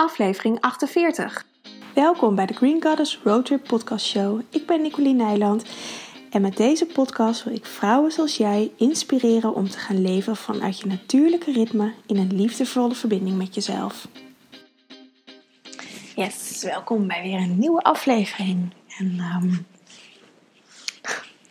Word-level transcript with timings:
aflevering 0.00 0.60
48. 0.60 1.44
Welkom 1.94 2.34
bij 2.34 2.46
de 2.46 2.54
Green 2.54 2.82
Goddess 2.82 3.20
Roadtrip 3.24 3.64
Podcast 3.66 4.06
Show. 4.06 4.40
Ik 4.50 4.66
ben 4.66 4.82
Nicoline 4.82 5.24
Nijland 5.24 5.64
en 6.30 6.42
met 6.42 6.56
deze 6.56 6.86
podcast 6.86 7.44
wil 7.44 7.54
ik 7.54 7.64
vrouwen 7.64 8.12
zoals 8.12 8.36
jij 8.36 8.70
inspireren 8.76 9.54
om 9.54 9.68
te 9.68 9.78
gaan 9.78 10.02
leven 10.02 10.36
vanuit 10.36 10.78
je 10.80 10.86
natuurlijke 10.86 11.52
ritme 11.52 11.92
in 12.06 12.16
een 12.16 12.34
liefdevolle 12.34 12.94
verbinding 12.94 13.36
met 13.36 13.54
jezelf. 13.54 14.08
Yes, 16.16 16.62
welkom 16.64 17.06
bij 17.06 17.22
weer 17.22 17.38
een 17.38 17.58
nieuwe 17.58 17.82
aflevering. 17.82 18.72
En 18.98 19.14
ehm, 19.18 19.54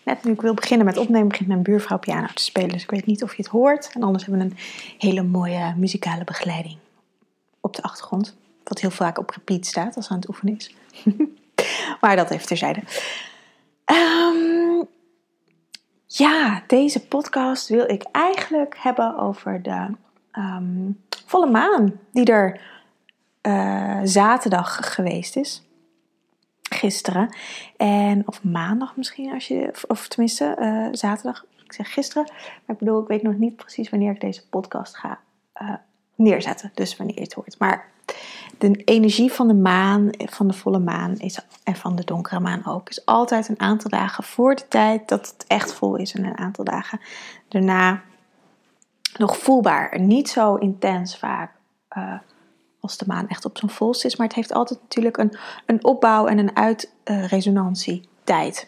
net 0.04 0.24
nu 0.24 0.32
ik 0.32 0.42
wil 0.42 0.54
beginnen 0.54 0.86
met 0.86 0.98
opnemen, 0.98 1.28
begint 1.28 1.50
mijn 1.50 1.64
buurvrouw 1.64 2.00
piano 2.00 2.28
te 2.34 2.44
spelen. 2.44 2.70
Dus 2.70 2.84
ik 2.84 2.92
weet 2.92 3.06
niet 3.06 3.24
of 3.24 3.36
je 3.36 3.42
het 3.42 3.52
hoort. 3.52 3.92
En 3.94 4.04
anders 4.04 4.26
hebben 4.26 4.48
we 4.48 4.54
een 4.54 4.58
hele 4.98 5.24
mooie 5.24 5.74
muzikale 5.78 6.24
begeleiding 6.24 6.78
op 7.62 7.76
de 7.76 7.82
achtergrond. 7.82 8.36
Wat 8.64 8.80
heel 8.80 8.92
vaak 8.92 9.18
op 9.18 9.30
repeat 9.30 9.66
staat 9.66 9.96
als 9.96 10.10
aan 10.10 10.18
het 10.18 10.28
oefenen 10.28 10.56
is. 10.56 10.76
maar 12.02 12.16
dat 12.16 12.30
even 12.30 12.48
terzijde. 12.48 12.82
Um, 13.86 14.88
ja, 16.06 16.64
deze 16.68 17.08
podcast 17.08 17.68
wil 17.68 17.90
ik 17.90 18.04
eigenlijk 18.12 18.78
hebben 18.78 19.18
over 19.18 19.62
de 19.62 19.88
ehm, 20.32 20.92
volle 21.26 21.50
maan 21.50 22.00
die 22.12 22.26
er 22.26 22.62
uh, 23.42 24.00
zaterdag 24.04 24.94
geweest 24.94 25.36
is. 25.36 25.64
Gisteren. 26.62 27.36
En, 27.78 28.28
of 28.28 28.44
maandag 28.44 28.96
misschien, 28.96 29.34
als 29.34 29.48
je, 29.48 29.74
of, 29.88 30.08
tenminste 30.08 30.56
uh, 30.60 30.88
zaterdag. 30.92 31.46
Ik 31.64 31.74
zeg 31.76 31.94
gisteren, 31.94 32.24
maar 32.66 32.76
ik 32.76 32.78
bedoel, 32.78 33.02
ik 33.02 33.08
weet 33.08 33.22
nog 33.22 33.36
niet 33.36 33.56
precies 33.56 33.90
wanneer 33.90 34.12
ik 34.12 34.22
deze 34.22 34.48
podcast 34.48 34.98
ga 34.98 35.20
uh, 35.62 35.74
neerzetten. 36.20 36.72
Dus 36.74 36.98
wanneer 36.98 37.16
je 37.16 37.22
het 37.22 37.34
hoort. 37.34 37.60
Maar 37.60 37.88
de 38.58 38.84
energie 38.84 39.32
van 39.32 39.48
de 39.48 39.54
maan, 39.54 40.10
van 40.18 40.48
de 40.48 40.54
volle 40.54 40.80
maan 40.80 41.18
is, 41.18 41.40
en 41.64 41.76
van 41.76 41.96
de 41.96 42.04
donkere 42.04 42.40
maan 42.40 42.66
ook, 42.66 42.90
is 42.90 43.06
altijd 43.06 43.50
een 43.50 43.60
aantal 43.60 43.90
dagen 43.90 44.24
voor 44.24 44.56
de 44.56 44.68
tijd 44.68 45.08
dat 45.08 45.28
het 45.28 45.46
echt 45.48 45.74
vol 45.74 45.96
is 45.96 46.14
en 46.14 46.26
een 46.26 46.38
aantal 46.38 46.64
dagen 46.64 47.00
daarna 47.48 48.02
nog 49.18 49.38
voelbaar. 49.38 50.00
Niet 50.00 50.30
zo 50.30 50.56
intens 50.56 51.18
vaak 51.18 51.52
uh, 51.98 52.14
als 52.80 52.98
de 52.98 53.06
maan 53.08 53.28
echt 53.28 53.46
op 53.46 53.58
zijn 53.58 53.72
volst 53.72 54.06
is, 54.06 54.16
maar 54.16 54.28
het 54.28 54.36
heeft 54.36 54.54
altijd 54.54 54.82
natuurlijk 54.82 55.18
een, 55.18 55.38
een 55.66 55.84
opbouw 55.84 56.28
en 56.28 56.38
een 56.38 56.56
uitresonantietijd. 56.56 58.68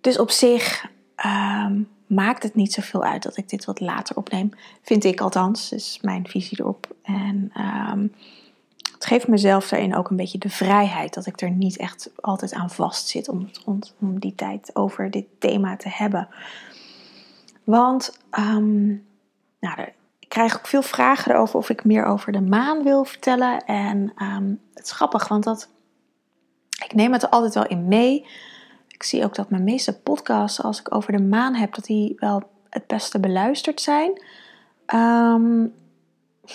dus 0.00 0.18
op 0.18 0.30
zich 0.30 0.90
um, 1.26 1.93
maakt 2.06 2.42
het 2.42 2.54
niet 2.54 2.72
zoveel 2.72 3.04
uit 3.04 3.22
dat 3.22 3.36
ik 3.36 3.48
dit 3.48 3.64
wat 3.64 3.80
later 3.80 4.16
opneem. 4.16 4.50
Vind 4.82 5.04
ik 5.04 5.20
althans, 5.20 5.72
is 5.72 5.98
mijn 6.02 6.28
visie 6.28 6.60
erop. 6.60 6.94
En 7.02 7.52
um, 7.92 8.12
het 8.92 9.06
geeft 9.06 9.28
mezelf 9.28 9.68
daarin 9.68 9.96
ook 9.96 10.10
een 10.10 10.16
beetje 10.16 10.38
de 10.38 10.48
vrijheid 10.48 11.14
dat 11.14 11.26
ik 11.26 11.40
er 11.40 11.50
niet 11.50 11.76
echt 11.76 12.10
altijd 12.20 12.52
aan 12.52 12.70
vast 12.70 13.08
zit 13.08 13.28
om, 13.28 13.50
om 14.00 14.20
die 14.20 14.34
tijd 14.34 14.70
over 14.76 15.10
dit 15.10 15.26
thema 15.38 15.76
te 15.76 15.88
hebben. 15.88 16.28
Want 17.64 18.18
um, 18.38 19.06
nou, 19.60 19.80
ik 20.18 20.28
krijg 20.28 20.56
ook 20.56 20.66
veel 20.66 20.82
vragen 20.82 21.32
erover 21.32 21.58
of 21.58 21.70
ik 21.70 21.84
meer 21.84 22.04
over 22.04 22.32
de 22.32 22.40
maan 22.40 22.82
wil 22.82 23.04
vertellen. 23.04 23.64
En 23.64 24.12
um, 24.22 24.60
het 24.74 24.84
is 24.84 24.92
grappig, 24.92 25.28
want 25.28 25.44
dat, 25.44 25.68
ik 26.84 26.94
neem 26.94 27.12
het 27.12 27.22
er 27.22 27.28
altijd 27.28 27.54
wel 27.54 27.66
in 27.66 27.88
mee. 27.88 28.26
Ik 29.04 29.10
zie 29.10 29.24
ook 29.24 29.34
dat 29.34 29.50
mijn 29.50 29.64
meeste 29.64 30.00
podcasts, 30.00 30.62
als 30.62 30.80
ik 30.80 30.94
over 30.94 31.12
de 31.12 31.22
maan 31.22 31.54
heb, 31.54 31.74
dat 31.74 31.84
die 31.84 32.14
wel 32.18 32.42
het 32.70 32.86
beste 32.86 33.20
beluisterd 33.20 33.80
zijn. 33.80 34.22
Um, 34.94 35.72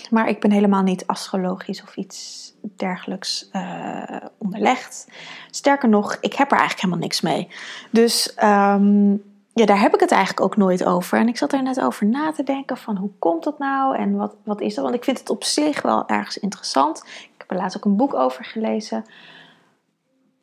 maar 0.10 0.30
ik 0.30 0.40
ben 0.40 0.52
helemaal 0.52 0.82
niet 0.82 1.08
astrologisch 1.08 1.82
of 1.82 1.96
iets 1.96 2.52
dergelijks 2.76 3.50
uh, 3.54 4.16
onderlegd. 4.38 5.08
Sterker 5.52 5.90
nog, 5.90 6.18
ik 6.22 6.34
heb 6.34 6.52
er 6.52 6.58
eigenlijk 6.58 6.82
helemaal 6.82 7.04
niks 7.04 7.22
mee. 7.22 7.48
Dus 7.92 8.34
um, 8.44 9.24
ja, 9.54 9.66
daar 9.66 9.82
heb 9.82 9.94
ik 9.94 10.00
het 10.00 10.12
eigenlijk 10.12 10.42
ook 10.42 10.58
nooit 10.58 10.86
over. 10.86 11.18
En 11.18 11.28
ik 11.28 11.38
zat 11.38 11.54
er 11.54 11.64
net 11.64 11.82
over 11.82 12.06
na 12.06 12.32
te 12.32 12.44
denken 12.44 12.78
van 12.78 12.98
hoe 12.98 13.12
komt 13.20 13.44
dat 13.44 13.60
nou 13.60 13.96
en 13.96 14.16
wat, 14.16 14.36
wat 14.44 14.62
is 14.62 14.76
dat? 14.76 14.84
Want 14.84 14.96
ik 14.96 15.04
vind 15.04 15.20
het 15.20 15.30
op 15.30 15.44
zich 15.44 15.82
wel 15.82 16.08
ergens 16.08 16.38
interessant. 16.38 17.04
Ik 17.06 17.30
heb 17.38 17.52
er 17.52 17.58
laatst 17.58 17.78
ook 17.78 17.86
een 17.86 17.98
boek 17.98 18.14
over 18.14 18.46
gelezen. 18.46 19.06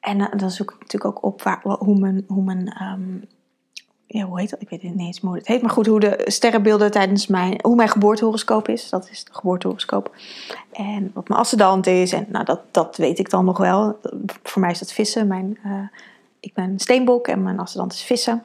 En 0.07 0.19
uh, 0.19 0.27
dan 0.37 0.51
zoek 0.51 0.71
ik 0.71 0.81
natuurlijk 0.81 1.17
ook 1.17 1.25
op 1.25 1.43
waar, 1.43 1.61
hoe 1.63 1.99
mijn, 1.99 2.25
hoe 2.29 2.43
mijn 2.43 2.83
um, 2.83 3.25
ja, 4.07 4.25
hoe 4.25 4.41
heet 4.41 4.51
dat? 4.51 4.61
Ik 4.61 4.69
weet 4.69 4.83
niet 4.83 4.99
eens 4.99 5.21
hoe 5.21 5.35
het 5.35 5.47
heet. 5.47 5.63
Maar 5.63 5.71
goed, 5.71 5.87
hoe 5.87 6.01
de 6.01 6.23
sterrenbeelden 6.25 6.91
tijdens 6.91 7.27
mijn, 7.27 7.59
hoe 7.63 7.77
mijn 7.77 7.89
geboortehoroscoop 7.89 8.69
is. 8.69 8.89
Dat 8.89 9.09
is 9.11 9.25
de 9.25 9.35
geboortehoroscoop. 9.35 10.17
En 10.73 11.11
wat 11.15 11.29
mijn 11.29 11.41
ascendant 11.41 11.87
is. 11.87 12.13
En 12.13 12.27
nou, 12.29 12.45
dat, 12.45 12.61
dat 12.71 12.97
weet 12.97 13.19
ik 13.19 13.31
dan 13.31 13.45
nog 13.45 13.59
wel. 13.59 13.99
Voor 14.43 14.61
mij 14.61 14.71
is 14.71 14.79
dat 14.79 14.93
vissen. 14.93 15.27
Mijn, 15.27 15.59
uh, 15.67 15.89
ik 16.41 16.55
ben 16.55 16.79
steenbok 16.79 17.29
en 17.29 17.43
mijn 17.43 17.59
ascendant 17.59 17.93
is 17.93 18.03
vissen. 18.03 18.43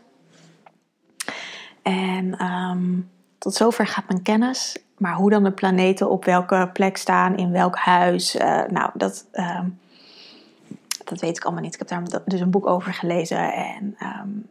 En 1.82 2.46
um, 2.46 3.10
tot 3.38 3.54
zover 3.54 3.88
gaat 3.88 4.08
mijn 4.08 4.22
kennis. 4.22 4.78
Maar 4.98 5.16
hoe 5.16 5.30
dan 5.30 5.44
de 5.44 5.52
planeten 5.52 6.10
op 6.10 6.26
welke 6.26 6.70
plek 6.74 6.98
staan, 6.98 7.38
in 7.38 7.52
welk 7.52 7.76
huis. 7.76 8.36
Uh, 8.36 8.62
nou, 8.68 8.90
dat, 8.94 9.26
um, 9.34 9.80
dat 11.12 11.22
weet 11.22 11.38
ik 11.38 11.44
allemaal 11.44 11.64
niet. 11.64 11.74
Ik 11.74 11.80
heb 11.80 11.88
daar 11.88 12.22
dus 12.26 12.40
een 12.40 12.50
boek 12.50 12.68
over 12.68 12.94
gelezen. 12.94 13.54
En 13.54 13.96
um, 14.04 14.50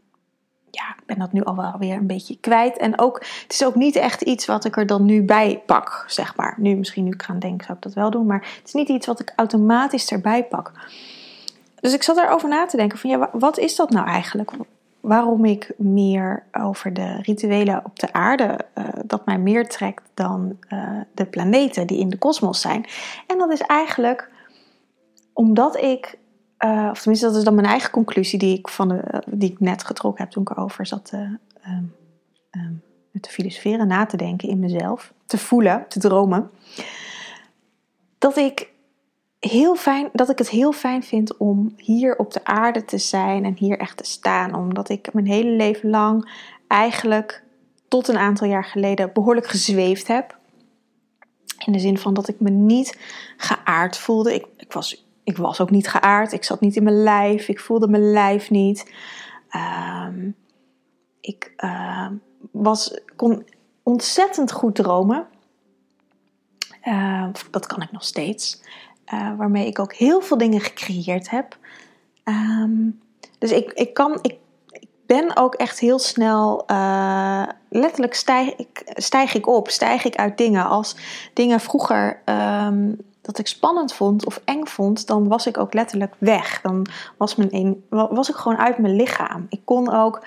ja, 0.71 0.95
ik 0.99 1.07
ben 1.07 1.19
dat 1.19 1.33
nu 1.33 1.43
al 1.43 1.57
wel 1.57 1.75
weer 1.79 1.97
een 1.97 2.07
beetje 2.07 2.39
kwijt. 2.41 2.77
En 2.77 2.99
ook, 2.99 3.19
het 3.43 3.53
is 3.53 3.65
ook 3.65 3.75
niet 3.75 3.97
echt 3.97 4.23
iets 4.23 4.47
wat 4.47 4.65
ik 4.65 4.77
er 4.77 4.87
dan 4.87 5.05
nu 5.05 5.23
bij 5.23 5.63
pak, 5.67 6.05
zeg 6.07 6.37
maar. 6.37 6.55
Nu, 6.57 6.75
misschien 6.75 7.05
nu 7.05 7.11
ik 7.11 7.23
ga 7.23 7.35
denken, 7.35 7.65
zou 7.65 7.77
ik 7.77 7.83
dat 7.83 7.95
wel 7.95 8.11
doen. 8.11 8.27
Maar 8.27 8.41
het 8.59 8.67
is 8.67 8.73
niet 8.73 8.89
iets 8.89 9.07
wat 9.07 9.21
ik 9.21 9.33
automatisch 9.37 10.11
erbij 10.11 10.45
pak. 10.45 10.73
Dus 11.81 11.95
ik 11.95 12.03
zat 12.03 12.17
erover 12.17 12.49
na 12.49 12.67
te 12.67 12.77
denken 12.77 12.99
van, 12.99 13.11
ja, 13.11 13.31
wat 13.33 13.59
is 13.59 13.77
dat 13.77 13.91
nou 13.91 14.07
eigenlijk? 14.07 14.51
Waarom 15.01 15.45
ik 15.45 15.73
meer 15.77 16.43
over 16.53 16.93
de 16.93 17.17
rituelen 17.23 17.85
op 17.85 17.99
de 17.99 18.13
aarde, 18.13 18.59
uh, 18.79 18.85
dat 19.05 19.27
mij 19.27 19.39
meer 19.39 19.69
trekt 19.69 20.03
dan 20.15 20.59
uh, 20.69 21.01
de 21.15 21.25
planeten 21.27 21.87
die 21.87 21.99
in 21.99 22.09
de 22.09 22.19
kosmos 22.19 22.61
zijn. 22.61 22.87
En 23.27 23.39
dat 23.39 23.51
is 23.51 23.61
eigenlijk 23.61 24.31
omdat 25.33 25.77
ik 25.77 26.19
uh, 26.65 26.89
of 26.91 27.01
tenminste, 27.01 27.27
dat 27.27 27.37
is 27.37 27.45
dan 27.45 27.55
mijn 27.55 27.67
eigen 27.67 27.91
conclusie 27.91 28.39
die 28.39 28.59
ik, 28.59 28.69
van 28.69 28.89
de, 28.89 29.23
die 29.27 29.51
ik 29.51 29.61
net 29.61 29.85
getrokken 29.85 30.25
heb 30.25 30.33
toen 30.33 30.43
ik 30.43 30.51
erover 30.51 30.87
zat 30.87 31.11
uh, 31.15 31.21
um, 31.21 31.95
um, 32.51 32.83
te 33.21 33.31
filosoferen, 33.31 33.87
na 33.87 34.07
te 34.07 34.17
denken 34.17 34.49
in 34.49 34.59
mezelf, 34.59 35.13
te 35.27 35.39
voelen, 35.39 35.85
te 35.89 35.99
dromen. 35.99 36.51
Dat 38.19 38.37
ik, 38.37 38.71
heel 39.41 39.77
fijn, 39.77 40.09
dat 40.13 40.31
ik 40.31 40.39
het 40.39 40.49
heel 40.49 40.73
fijn 40.73 41.03
vind 41.03 41.37
om 41.37 41.75
hier 41.77 42.17
op 42.17 42.33
de 42.33 42.45
aarde 42.45 42.85
te 42.85 42.99
zijn 42.99 43.45
en 43.45 43.57
hier 43.57 43.79
echt 43.79 43.97
te 43.97 44.05
staan. 44.05 44.55
Omdat 44.55 44.89
ik 44.89 45.13
mijn 45.13 45.27
hele 45.27 45.51
leven 45.51 45.91
lang 45.91 46.31
eigenlijk 46.67 47.43
tot 47.89 48.09
een 48.09 48.19
aantal 48.19 48.47
jaar 48.47 48.65
geleden 48.65 49.13
behoorlijk 49.13 49.47
gezweefd 49.47 50.09
heb. 50.09 50.39
In 51.67 51.73
de 51.73 51.79
zin 51.79 51.99
van 51.99 52.15
dat 52.15 52.29
ik 52.29 52.41
me 52.41 52.51
niet 52.51 52.99
geaard 53.37 53.99
voelde. 53.99 54.35
Ik, 54.35 54.47
ik 54.57 54.73
was 54.73 55.07
ik 55.25 55.37
was 55.37 55.61
ook 55.61 55.71
niet 55.71 55.89
geaard. 55.89 56.33
Ik 56.33 56.45
zat 56.45 56.61
niet 56.61 56.77
in 56.77 56.83
mijn 56.83 57.03
lijf. 57.03 57.49
Ik 57.49 57.61
voelde 57.61 57.89
mijn 57.89 58.11
lijf 58.11 58.51
niet. 58.51 58.93
Um, 60.07 60.37
ik 61.21 61.53
uh, 61.57 62.07
was, 62.51 63.01
kon 63.17 63.47
ontzettend 63.83 64.53
goed 64.53 64.75
dromen. 64.75 65.27
Uh, 66.85 67.29
dat 67.51 67.67
kan 67.67 67.83
ik 67.83 67.93
nog 67.93 68.05
steeds. 68.05 68.63
Uh, 69.15 69.37
waarmee 69.37 69.67
ik 69.67 69.79
ook 69.79 69.95
heel 69.95 70.21
veel 70.21 70.39
dingen 70.39 70.61
gecreëerd 70.61 71.31
heb. 71.31 71.59
Dus 73.39 73.53
ik, 73.53 73.73
ik, 73.73 73.95
kan, 73.95 74.19
ik, 74.23 74.37
ben 75.07 75.37
ook 75.37 75.55
echt 75.55 75.79
heel 75.79 75.99
snel. 75.99 76.65
Uh, 76.71 77.47
letterlijk 77.69 78.15
stijg 78.15 78.57
ik, 78.57 78.83
stijg 78.95 79.35
ik 79.35 79.47
op, 79.47 79.69
stijg 79.69 80.05
ik 80.05 80.17
uit 80.17 80.39
dingen. 80.39 80.65
Als 80.65 80.97
dingen 81.35 81.61
vroeger 81.61 82.23
dat 83.21 83.39
ik 83.39 83.47
spannend 83.47 83.93
vond 83.93 84.27
of 84.27 84.41
eng 84.45 84.65
vond, 84.65 85.07
dan 85.07 85.29
was 85.29 85.47
ik 85.47 85.59
ook 85.59 85.75
letterlijk 85.75 86.15
weg. 86.19 86.61
Dan 86.61 86.87
was, 87.17 87.35
mijn 87.35 87.85
was 87.89 88.29
ik 88.29 88.35
gewoon 88.35 88.59
uit 88.59 88.79
mijn 88.79 88.97
lichaam. 88.97 89.47
Ik 89.49 89.61
kon 89.65 89.93
ook, 89.93 90.27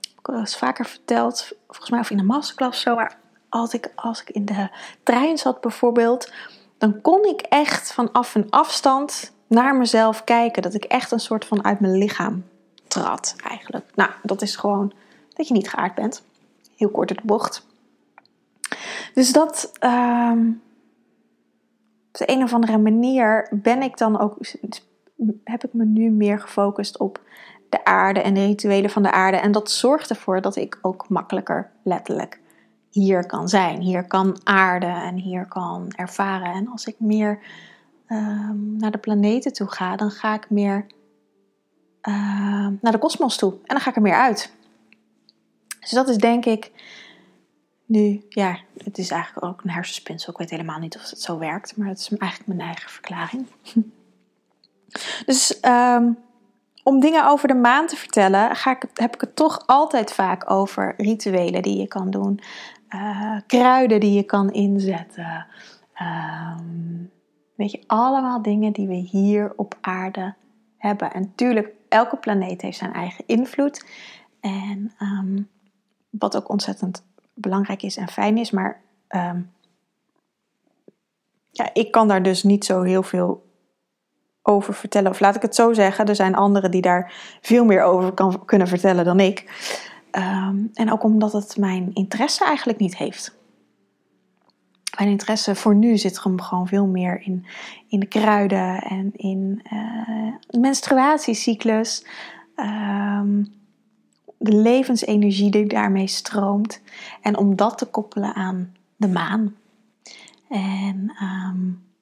ik 0.00 0.26
het 0.32 0.56
vaker 0.56 0.86
verteld, 0.86 1.52
volgens 1.66 1.90
mij 1.90 2.00
of 2.00 2.10
in 2.10 2.18
een 2.18 2.26
masterclass 2.26 2.82
zo, 2.82 2.94
maar 2.94 3.18
als 3.48 3.74
ik, 3.74 3.92
als 3.94 4.20
ik 4.20 4.30
in 4.30 4.44
de 4.44 4.68
trein 5.02 5.38
zat 5.38 5.60
bijvoorbeeld, 5.60 6.32
dan 6.78 7.00
kon 7.00 7.24
ik 7.24 7.40
echt 7.40 7.92
vanaf 7.92 8.34
een 8.34 8.50
afstand 8.50 9.32
naar 9.46 9.76
mezelf 9.76 10.24
kijken. 10.24 10.62
Dat 10.62 10.74
ik 10.74 10.84
echt 10.84 11.10
een 11.10 11.20
soort 11.20 11.44
van 11.44 11.64
uit 11.64 11.80
mijn 11.80 11.98
lichaam 11.98 12.44
trad 12.88 13.36
eigenlijk. 13.44 13.90
Nou, 13.94 14.10
dat 14.22 14.42
is 14.42 14.56
gewoon 14.56 14.92
dat 15.34 15.48
je 15.48 15.54
niet 15.54 15.68
geaard 15.68 15.94
bent. 15.94 16.22
Heel 16.76 16.90
kort 16.90 17.08
de 17.08 17.16
bocht. 17.22 17.66
Dus 19.14 19.32
dat, 19.32 19.72
op 19.80 20.65
de 22.18 22.30
een 22.30 22.42
of 22.42 22.52
andere 22.52 22.78
manier 22.78 23.48
ben 23.50 23.82
ik 23.82 23.96
dan 23.96 24.18
ook, 24.18 24.36
heb 25.44 25.64
ik 25.64 25.72
me 25.72 25.84
nu 25.84 26.10
meer 26.10 26.40
gefocust 26.40 26.98
op 26.98 27.20
de 27.68 27.84
aarde 27.84 28.20
en 28.20 28.34
de 28.34 28.44
rituelen 28.44 28.90
van 28.90 29.02
de 29.02 29.10
aarde. 29.10 29.36
En 29.36 29.52
dat 29.52 29.70
zorgt 29.70 30.10
ervoor 30.10 30.40
dat 30.40 30.56
ik 30.56 30.78
ook 30.82 31.08
makkelijker 31.08 31.70
letterlijk 31.82 32.40
hier 32.90 33.26
kan 33.26 33.48
zijn, 33.48 33.80
hier 33.80 34.06
kan 34.06 34.40
aarden 34.44 34.94
en 34.94 35.14
hier 35.14 35.46
kan 35.46 35.92
ervaren. 35.96 36.52
En 36.52 36.68
als 36.68 36.86
ik 36.86 36.94
meer 36.98 37.38
ehm, 38.06 38.76
naar 38.76 38.90
de 38.90 38.98
planeten 38.98 39.52
toe 39.52 39.66
ga, 39.66 39.96
dan 39.96 40.10
ga 40.10 40.34
ik 40.34 40.50
meer 40.50 40.86
ehm, 42.00 42.74
naar 42.80 42.92
de 42.92 42.98
kosmos 42.98 43.36
toe 43.36 43.52
en 43.52 43.60
dan 43.66 43.80
ga 43.80 43.90
ik 43.90 43.96
er 43.96 44.02
meer 44.02 44.14
uit. 44.14 44.54
Dus 45.80 45.90
dat 45.90 46.08
is 46.08 46.16
denk 46.16 46.44
ik 46.44 46.72
nu, 47.86 48.24
ja, 48.28 48.58
het 48.84 48.98
is 48.98 49.10
eigenlijk 49.10 49.46
ook 49.46 49.62
een 49.62 49.70
hersenspinsel. 49.70 50.32
Ik 50.32 50.38
weet 50.38 50.50
helemaal 50.50 50.78
niet 50.78 50.96
of 50.96 51.10
het 51.10 51.20
zo 51.20 51.38
werkt, 51.38 51.76
maar 51.76 51.88
het 51.88 51.98
is 51.98 52.08
eigenlijk 52.08 52.48
mijn 52.48 52.68
eigen 52.68 52.90
verklaring. 52.90 53.46
Dus 55.26 55.60
ehm, 55.60 56.12
om 56.82 57.00
dingen 57.00 57.28
over 57.28 57.48
de 57.48 57.54
maan 57.54 57.86
te 57.86 57.96
vertellen, 57.96 58.56
ga 58.56 58.70
ik, 58.70 58.86
heb 58.94 59.14
ik 59.14 59.20
het 59.20 59.36
toch 59.36 59.62
altijd 59.66 60.12
vaak 60.12 60.50
over 60.50 60.94
rituelen 60.96 61.62
die 61.62 61.76
je 61.76 61.86
kan 61.86 62.10
doen, 62.10 62.40
uh, 62.90 63.36
kruiden 63.46 64.00
die 64.00 64.12
je 64.12 64.22
kan 64.22 64.52
inzetten. 64.52 65.46
Ehm, 65.94 67.04
weet 67.54 67.70
je, 67.70 67.84
allemaal 67.86 68.42
dingen 68.42 68.72
die 68.72 68.86
we 68.86 68.94
hier 68.94 69.52
op 69.56 69.78
aarde 69.80 70.34
hebben. 70.76 71.12
En 71.12 71.20
natuurlijk, 71.20 71.68
elke 71.88 72.16
planeet 72.16 72.62
heeft 72.62 72.78
zijn 72.78 72.92
eigen 72.92 73.24
invloed. 73.26 73.86
En 74.40 74.92
ehm, 74.98 75.42
wat 76.10 76.36
ook 76.36 76.48
ontzettend 76.48 77.04
belangrijk 77.36 77.82
is 77.82 77.96
en 77.96 78.08
fijn 78.08 78.38
is, 78.38 78.50
maar 78.50 78.80
ja, 81.56 81.70
ik 81.72 81.90
kan 81.90 82.08
daar 82.08 82.22
dus 82.22 82.42
niet 82.42 82.64
zo 82.64 82.82
heel 82.82 83.02
veel 83.02 83.44
over 84.42 84.74
vertellen. 84.74 85.10
Of 85.10 85.20
laat 85.20 85.36
ik 85.36 85.42
het 85.42 85.54
zo 85.54 85.72
zeggen, 85.72 86.06
er 86.06 86.14
zijn 86.14 86.34
anderen 86.34 86.70
die 86.70 86.82
daar 86.82 87.12
veel 87.40 87.64
meer 87.64 87.82
over 87.82 88.12
kan, 88.12 88.44
kunnen 88.44 88.68
vertellen 88.68 89.04
dan 89.04 89.20
ik. 89.20 89.44
Ehm, 90.10 90.56
en 90.74 90.92
ook 90.92 91.02
omdat 91.02 91.32
het 91.32 91.56
mijn 91.56 91.90
interesse 91.94 92.44
eigenlijk 92.44 92.78
niet 92.78 92.96
heeft. 92.96 93.34
Mijn 94.96 95.10
interesse 95.10 95.54
voor 95.54 95.74
nu 95.74 95.96
zit 95.96 96.22
hem 96.22 96.40
gewoon 96.40 96.66
veel 96.66 96.86
meer 96.86 97.20
in, 97.20 97.46
in 97.88 98.00
de 98.00 98.06
kruiden 98.06 98.82
en 98.82 99.12
in 99.16 99.62
de 100.48 100.58
menstruatiecyclus. 100.58 102.06
Ehm, 102.54 103.44
de 104.38 104.52
levensenergie 104.52 105.50
die 105.50 105.66
daarmee 105.66 106.06
stroomt. 106.06 106.80
En 107.22 107.36
om 107.36 107.56
dat 107.56 107.78
te 107.78 107.86
koppelen 107.86 108.34
aan 108.34 108.74
de 108.96 109.08
maan. 109.08 109.56
En 110.48 111.12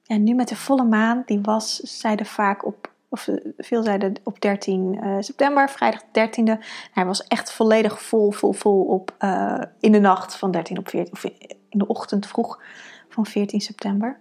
en 0.07 0.25
nu 0.25 0.35
met 0.35 0.49
de 0.49 0.57
volle 0.57 0.85
maan, 0.85 1.23
die 1.27 1.41
was, 1.41 1.77
zeiden 1.77 2.27
vaak 2.27 2.67
op, 2.67 2.93
of 3.09 3.29
eh, 3.29 3.35
veel 3.57 3.83
zeiden 3.83 4.15
op 4.23 4.41
13 4.41 4.95
uh, 4.95 5.17
eh, 5.17 5.23
september, 5.23 5.71
vrijdag 5.71 6.03
13e. 6.03 6.65
Hij 6.93 7.05
was 7.07 7.27
echt 7.27 7.53
volledig 7.53 8.03
vol, 8.03 8.31
vol, 8.31 8.53
vol 8.53 8.85
op 8.85 9.15
uh, 9.19 9.63
in 9.81 9.93
de 9.93 9.99
nacht 9.99 10.37
van 10.37 10.51
13 10.51 10.79
op 10.79 10.89
14, 10.89 11.13
of 11.13 11.25
in 11.69 11.79
de 11.79 11.87
ochtend 11.87 12.27
vroeg 12.27 12.61
van 13.09 13.27
14 13.27 13.61
september. 13.61 14.19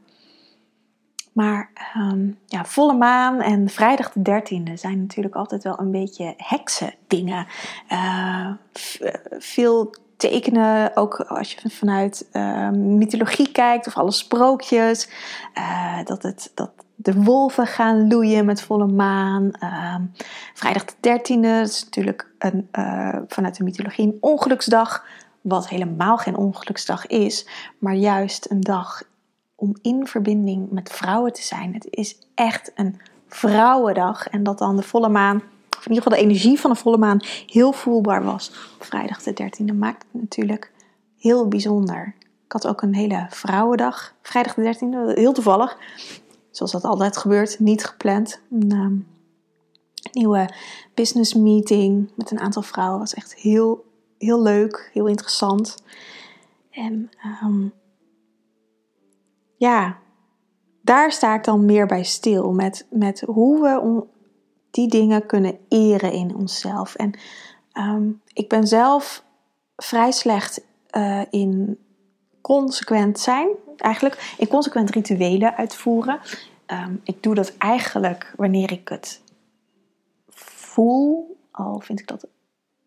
Maar 1.34 1.70
um, 1.98 2.38
ja, 2.46 2.66
volle 2.66 2.94
maan 2.94 3.42
en 3.42 3.70
vrijdag 3.70 4.12
de 4.12 4.42
13e 4.42 4.74
zijn 4.74 5.00
natuurlijk 5.00 5.36
altijd 5.36 5.64
wel 5.64 5.80
een 5.80 5.92
beetje 5.92 6.34
heksen 6.38 6.94
dingen. 7.08 7.48
Uh, 7.92 8.52
veel 9.38 9.96
tekenen, 10.18 10.96
ook 10.96 11.20
als 11.20 11.54
je 11.54 11.70
vanuit 11.70 12.30
uh, 12.34 12.70
mythologie 12.70 13.52
kijkt 13.52 13.88
of 13.88 13.98
alle 13.98 14.12
sprookjes, 14.12 15.10
uh, 15.58 16.04
dat, 16.04 16.24
het, 16.24 16.52
dat 16.54 16.72
de 16.96 17.14
wolven 17.14 17.68
gaan 17.68 18.08
loeien 18.08 18.46
met 18.46 18.62
volle 18.62 18.88
maan. 18.88 19.52
Uh, 19.60 19.96
vrijdag 20.54 20.86
de 20.86 21.20
13e 21.20 21.62
is 21.62 21.84
natuurlijk 21.84 22.32
een, 22.38 22.68
vanuit 23.28 23.58
de 23.58 23.64
mythologie 23.64 24.06
een 24.06 24.18
ongeluksdag, 24.20 25.06
wat 25.42 25.70
helemaal 25.70 26.18
geen 26.18 26.38
ongeluksdag 26.38 27.08
is, 27.08 27.48
maar 27.78 27.96
juist 27.96 28.52
een 28.52 28.62
dag 28.62 29.04
om 29.56 29.76
in 29.82 30.08
verbinding 30.08 30.72
met 30.72 30.92
vrouwen 30.92 31.34
te 31.34 31.44
zijn. 31.44 31.74
Het 31.74 31.88
is 31.90 32.18
echt 32.36 32.72
een 32.76 33.00
vrouwendag 33.28 34.28
en 34.28 34.44
dat 34.44 34.58
dan 34.58 34.76
de 34.76 34.84
volle 34.84 35.10
maan 35.10 35.44
in 35.86 35.90
ieder 35.90 36.04
geval 36.04 36.18
de 36.18 36.30
energie 36.30 36.60
van 36.60 36.72
de 36.72 36.78
volle 36.78 36.98
maan 36.98 37.20
heel 37.48 37.72
voelbaar 37.72 38.24
was. 38.24 38.52
Op 38.76 38.84
vrijdag 38.84 39.24
de 39.24 39.34
13e 39.44 39.76
maakt 39.76 40.06
het 40.12 40.22
natuurlijk 40.22 40.72
heel 41.18 41.48
bijzonder. 41.48 42.16
Ik 42.46 42.52
had 42.52 42.68
ook 42.68 42.82
een 42.82 42.96
hele 42.96 43.28
vrouwendag, 43.30 44.16
vrijdag 44.22 44.54
de 44.54 44.76
13e, 44.76 45.18
heel 45.18 45.34
toevallig. 45.34 45.78
Zoals 46.52 46.72
dat 46.72 46.84
altijd 46.84 47.18
gebeurt, 47.18 47.60
niet 47.60 47.86
gepland. 47.86 48.42
Een 48.52 48.72
ehm, 48.72 48.96
nieuwe 50.12 50.50
business 50.94 51.34
meeting 51.34 52.12
met 52.16 52.32
een 52.32 52.40
aantal 52.40 52.62
vrouwen 52.62 53.00
was 53.00 53.14
echt 53.14 53.36
heel, 53.36 53.86
heel 54.18 54.42
leuk, 54.42 54.90
heel 54.94 55.08
interessant. 55.08 55.84
En 56.72 57.10
um, 57.44 57.74
ja, 59.63 59.98
daar 60.81 61.12
sta 61.12 61.36
ik 61.36 61.44
dan 61.44 61.65
meer 61.65 61.86
bij 61.86 62.04
stil 62.04 62.51
met, 62.51 62.88
met 62.89 63.21
hoe 63.21 63.62
we 63.62 64.04
die 64.71 64.88
dingen 64.88 65.25
kunnen 65.25 65.57
eren 65.69 66.12
in 66.12 66.36
onszelf. 66.36 66.95
En 66.95 67.19
ehm, 67.71 68.10
ik 68.33 68.50
ben 68.50 68.68
zelf 68.68 69.24
vrij 69.75 70.12
slecht 70.12 70.62
uh, 70.98 71.21
in 71.30 71.80
consequent 72.42 73.19
zijn, 73.19 73.48
eigenlijk 73.77 74.36
in 74.38 74.48
consequent 74.48 74.89
rituelen 74.89 75.56
uitvoeren. 75.56 76.19
Um, 76.68 77.01
ik 77.04 77.24
doe 77.24 77.36
dat 77.36 77.57
eigenlijk 77.57 78.33
wanneer 78.38 78.71
ik 78.71 78.89
het 78.89 79.21
voel, 80.30 81.38
al 81.51 81.80
vind 81.80 82.00
ik 82.00 82.07
dat 82.07 82.27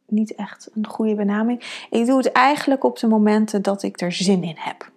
niet 0.06 0.34
echt 0.34 0.70
een 0.74 0.86
goede 0.86 1.14
benaming. 1.14 1.86
Ik 1.90 2.06
doe 2.06 2.16
het 2.16 2.32
eigenlijk 2.32 2.84
op 2.84 2.98
de 2.98 3.06
momenten 3.06 3.62
dat 3.62 3.82
ik 3.82 4.00
er 4.00 4.12
zin 4.12 4.42
in 4.42 4.56
heb. 4.58 4.94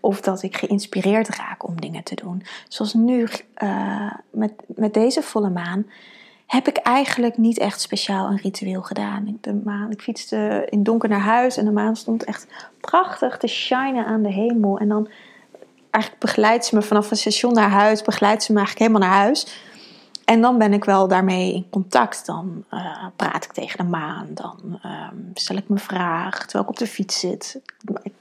Of 0.00 0.20
dat 0.20 0.42
ik 0.42 0.56
geïnspireerd 0.56 1.28
raak 1.28 1.68
om 1.68 1.80
dingen 1.80 2.02
te 2.02 2.14
doen. 2.14 2.42
Zoals 2.68 2.94
nu 2.94 3.28
uh, 3.62 4.12
met, 4.30 4.52
met 4.66 4.94
deze 4.94 5.22
volle 5.22 5.50
maan 5.50 5.86
heb 6.46 6.68
ik 6.68 6.76
eigenlijk 6.76 7.36
niet 7.36 7.58
echt 7.58 7.80
speciaal 7.80 8.26
een 8.26 8.40
ritueel 8.42 8.82
gedaan. 8.82 9.38
De 9.40 9.60
maan, 9.64 9.90
ik 9.90 10.02
fietste 10.02 10.66
in 10.70 10.82
donker 10.82 11.08
naar 11.08 11.20
huis 11.20 11.56
en 11.56 11.64
de 11.64 11.70
maan 11.70 11.96
stond 11.96 12.24
echt 12.24 12.46
prachtig 12.80 13.36
te 13.38 13.46
shinen 13.46 14.06
aan 14.06 14.22
de 14.22 14.32
hemel. 14.32 14.78
En 14.78 14.88
dan 14.88 15.08
eigenlijk 15.90 16.24
begeleidt 16.24 16.64
ze 16.64 16.74
me 16.74 16.82
vanaf 16.82 17.10
het 17.10 17.18
station 17.18 17.52
naar 17.52 17.70
huis, 17.70 18.02
begeleidt 18.02 18.42
ze 18.42 18.52
me 18.52 18.58
eigenlijk 18.58 18.88
helemaal 18.88 19.10
naar 19.10 19.22
huis. 19.24 19.46
En 20.24 20.40
dan 20.40 20.58
ben 20.58 20.72
ik 20.72 20.84
wel 20.84 21.08
daarmee 21.08 21.54
in 21.54 21.66
contact. 21.70 22.26
Dan 22.26 22.64
uh, 22.70 23.06
praat 23.16 23.44
ik 23.44 23.52
tegen 23.52 23.78
de 23.78 23.90
maan. 23.90 24.26
Dan 24.30 24.80
uh, 24.84 25.08
stel 25.34 25.56
ik 25.56 25.68
me 25.68 25.78
vraag 25.78 26.38
terwijl 26.38 26.64
ik 26.64 26.70
op 26.70 26.78
de 26.78 26.86
fiets 26.86 27.20
zit. 27.20 27.60
Ik 28.02 28.12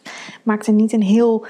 maak 0.44 0.66
er 0.66 0.74
niet 0.74 0.94
een 0.94 1.02
heel 1.02 1.46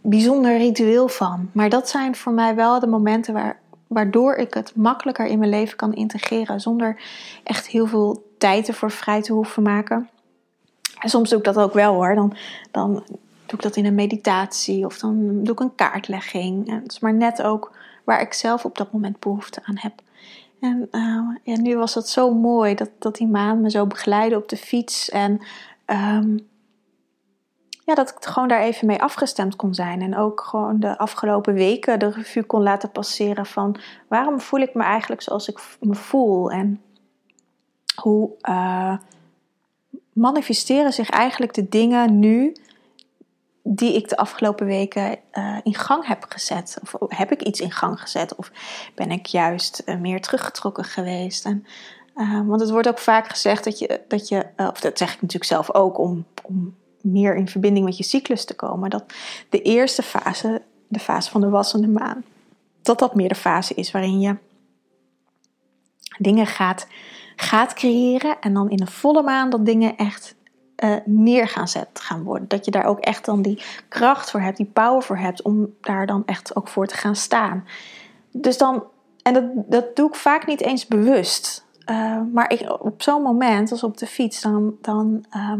bijzonder 0.00 0.56
ritueel 0.56 1.08
van. 1.08 1.50
Maar 1.52 1.68
dat 1.68 1.88
zijn 1.88 2.16
voor 2.16 2.32
mij 2.32 2.54
wel 2.54 2.80
de 2.80 2.86
momenten 2.86 3.34
waar, 3.34 3.60
waardoor 3.86 4.34
ik 4.34 4.54
het 4.54 4.76
makkelijker 4.76 5.26
in 5.26 5.38
mijn 5.38 5.50
leven 5.50 5.76
kan 5.76 5.94
integreren 5.94 6.60
zonder 6.60 7.00
echt 7.42 7.66
heel 7.66 7.86
veel 7.86 8.32
tijd 8.38 8.68
ervoor 8.68 8.90
vrij 8.90 9.22
te 9.22 9.32
hoeven 9.32 9.62
maken. 9.62 10.08
En 10.98 11.08
soms 11.08 11.28
doe 11.28 11.38
ik 11.38 11.44
dat 11.44 11.58
ook 11.58 11.72
wel 11.72 11.94
hoor. 11.94 12.14
Dan, 12.14 12.36
dan 12.70 12.92
doe 13.46 13.58
ik 13.58 13.62
dat 13.62 13.76
in 13.76 13.86
een 13.86 13.94
meditatie 13.94 14.84
of 14.84 14.98
dan 14.98 15.42
doe 15.42 15.54
ik 15.54 15.60
een 15.60 15.74
kaartlegging. 15.74 16.68
En 16.68 16.82
het 16.82 16.92
is 16.92 16.98
maar 17.00 17.14
net 17.14 17.42
ook 17.42 17.72
waar 18.04 18.20
ik 18.20 18.32
zelf 18.32 18.64
op 18.64 18.76
dat 18.76 18.92
moment 18.92 19.20
behoefte 19.20 19.60
aan 19.64 19.78
heb. 19.78 19.92
En 20.60 20.88
ja, 21.42 21.60
nu 21.60 21.76
was 21.76 21.94
het 21.94 22.08
zo 22.08 22.34
mooi 22.34 22.74
dat, 22.74 22.90
dat 22.98 23.16
die 23.16 23.26
maan 23.26 23.60
me 23.60 23.70
zo 23.70 23.86
begeleidde 23.86 24.36
op 24.36 24.48
de 24.48 24.56
fiets. 24.56 25.10
En 25.10 25.40
um, 25.86 26.46
ja, 27.84 27.94
dat 27.94 28.10
ik 28.10 28.24
gewoon 28.24 28.48
daar 28.48 28.60
even 28.60 28.86
mee 28.86 29.02
afgestemd 29.02 29.56
kon 29.56 29.74
zijn. 29.74 30.02
En 30.02 30.16
ook 30.16 30.40
gewoon 30.40 30.80
de 30.80 30.98
afgelopen 30.98 31.54
weken 31.54 31.98
de 31.98 32.10
revue 32.10 32.44
kon 32.44 32.62
laten 32.62 32.90
passeren 32.90 33.46
van 33.46 33.76
waarom 34.08 34.40
voel 34.40 34.60
ik 34.60 34.74
me 34.74 34.82
eigenlijk 34.82 35.22
zoals 35.22 35.48
ik 35.48 35.76
me 35.80 35.94
voel? 35.94 36.50
En 36.50 36.82
hoe 37.94 38.30
uh, 38.48 38.96
manifesteren 40.12 40.92
zich 40.92 41.10
eigenlijk 41.10 41.54
de 41.54 41.68
dingen 41.68 42.18
nu 42.18 42.52
die 43.66 43.94
ik 43.94 44.08
de 44.08 44.16
afgelopen 44.16 44.66
weken 44.66 45.18
uh, 45.32 45.58
in 45.62 45.74
gang 45.74 46.06
heb 46.06 46.26
gezet? 46.28 46.78
Of 46.82 46.94
heb 47.08 47.32
ik 47.32 47.42
iets 47.42 47.60
in 47.60 47.72
gang 47.72 48.00
gezet? 48.00 48.34
Of 48.34 48.50
ben 48.94 49.10
ik 49.10 49.26
juist 49.26 49.82
uh, 49.86 49.96
meer 49.96 50.20
teruggetrokken 50.20 50.84
geweest? 50.84 51.44
En, 51.44 51.66
want 52.46 52.60
het 52.60 52.70
wordt 52.70 52.88
ook 52.88 52.98
vaak 52.98 53.28
gezegd 53.28 53.64
dat 53.64 53.78
je, 53.78 54.00
dat 54.08 54.28
je 54.28 54.46
of 54.56 54.80
dat 54.80 54.98
zeg 54.98 55.14
ik 55.14 55.20
natuurlijk 55.20 55.50
zelf 55.50 55.74
ook 55.74 55.98
om, 55.98 56.24
om 56.42 56.74
meer 57.00 57.36
in 57.36 57.48
verbinding 57.48 57.84
met 57.84 57.96
je 57.96 58.04
cyclus 58.04 58.44
te 58.44 58.54
komen. 58.54 58.90
Dat 58.90 59.04
de 59.48 59.62
eerste 59.62 60.02
fase, 60.02 60.62
de 60.88 60.98
fase 60.98 61.30
van 61.30 61.40
de 61.40 61.48
wassende 61.48 61.88
maan, 61.88 62.24
dat 62.82 62.98
dat 62.98 63.14
meer 63.14 63.28
de 63.28 63.34
fase 63.34 63.74
is 63.74 63.90
waarin 63.90 64.20
je 64.20 64.36
dingen 66.18 66.46
gaat, 66.46 66.86
gaat 67.36 67.74
creëren. 67.74 68.40
En 68.40 68.54
dan 68.54 68.70
in 68.70 68.80
een 68.80 68.86
volle 68.86 69.22
maan 69.22 69.50
dat 69.50 69.66
dingen 69.66 69.96
echt 69.96 70.34
uh, 70.84 70.94
neer 71.04 71.48
gaan 71.48 71.68
zet 71.68 71.88
gaan 71.92 72.22
worden. 72.22 72.48
Dat 72.48 72.64
je 72.64 72.70
daar 72.70 72.84
ook 72.84 72.98
echt 72.98 73.24
dan 73.24 73.42
die 73.42 73.62
kracht 73.88 74.30
voor 74.30 74.40
hebt, 74.40 74.56
die 74.56 74.70
power 74.72 75.02
voor 75.02 75.18
hebt 75.18 75.42
om 75.42 75.74
daar 75.80 76.06
dan 76.06 76.22
echt 76.26 76.56
ook 76.56 76.68
voor 76.68 76.86
te 76.86 76.96
gaan 76.96 77.16
staan. 77.16 77.64
Dus 78.30 78.58
dan, 78.58 78.84
en 79.22 79.34
dat, 79.34 79.44
dat 79.54 79.96
doe 79.96 80.08
ik 80.08 80.14
vaak 80.14 80.46
niet 80.46 80.60
eens 80.60 80.86
bewust. 80.86 81.64
Uh, 81.90 82.20
maar 82.32 82.50
ik, 82.50 82.82
op 82.82 83.02
zo'n 83.02 83.22
moment, 83.22 83.70
als 83.70 83.82
op 83.82 83.96
de 83.96 84.06
fiets, 84.06 84.40
dan, 84.40 84.76
dan 84.80 85.24
uh, 85.36 85.52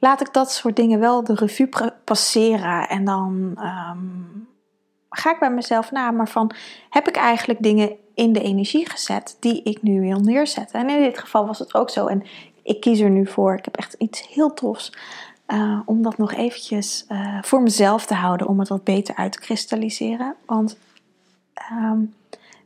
laat 0.00 0.20
ik 0.20 0.32
dat 0.32 0.52
soort 0.52 0.76
dingen 0.76 0.98
wel 0.98 1.24
de 1.24 1.34
revue 1.34 1.68
passeren. 2.04 2.88
En 2.88 3.04
dan 3.04 3.52
ehm, 3.56 3.98
ga 5.10 5.32
ik 5.32 5.38
bij 5.38 5.50
mezelf 5.50 5.90
na, 5.90 6.10
maar 6.10 6.28
van 6.28 6.50
heb 6.90 7.08
ik 7.08 7.16
eigenlijk 7.16 7.62
dingen 7.62 7.96
in 8.14 8.32
de 8.32 8.42
energie 8.42 8.90
gezet 8.90 9.36
die 9.40 9.62
ik 9.62 9.82
nu 9.82 10.00
wil 10.00 10.20
neerzetten? 10.20 10.80
En 10.80 10.90
in 10.90 11.02
dit 11.02 11.18
geval 11.18 11.46
was 11.46 11.58
het 11.58 11.74
ook 11.74 11.90
zo. 11.90 12.06
En 12.06 12.22
ik 12.62 12.80
kies 12.80 13.00
er 13.00 13.10
nu 13.10 13.26
voor. 13.26 13.54
Ik 13.54 13.64
heb 13.64 13.76
echt 13.76 13.92
iets 13.98 14.28
heel 14.28 14.54
tofs. 14.54 14.92
Uh, 15.46 15.80
om 15.84 16.02
dat 16.02 16.18
nog 16.18 16.32
eventjes 16.32 17.04
uh, 17.08 17.42
voor 17.42 17.62
mezelf 17.62 18.06
te 18.06 18.14
houden, 18.14 18.46
om 18.46 18.58
het 18.58 18.68
wat 18.68 18.84
beter 18.84 19.14
uit 19.14 19.32
te 19.32 19.40
kristalliseren. 19.40 20.34
Want 20.46 20.76
um, 21.72 22.14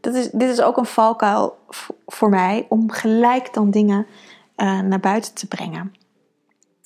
dat 0.01 0.15
is, 0.15 0.31
dit 0.31 0.51
is 0.51 0.61
ook 0.61 0.77
een 0.77 0.87
valkuil 0.87 1.59
voor 2.07 2.29
mij 2.29 2.67
om 2.69 2.91
gelijk 2.91 3.55
dan 3.55 3.71
dingen 3.71 4.07
uh, 4.57 4.81
naar 4.81 5.01
buiten 5.01 5.35
te 5.35 5.47
brengen. 5.47 5.95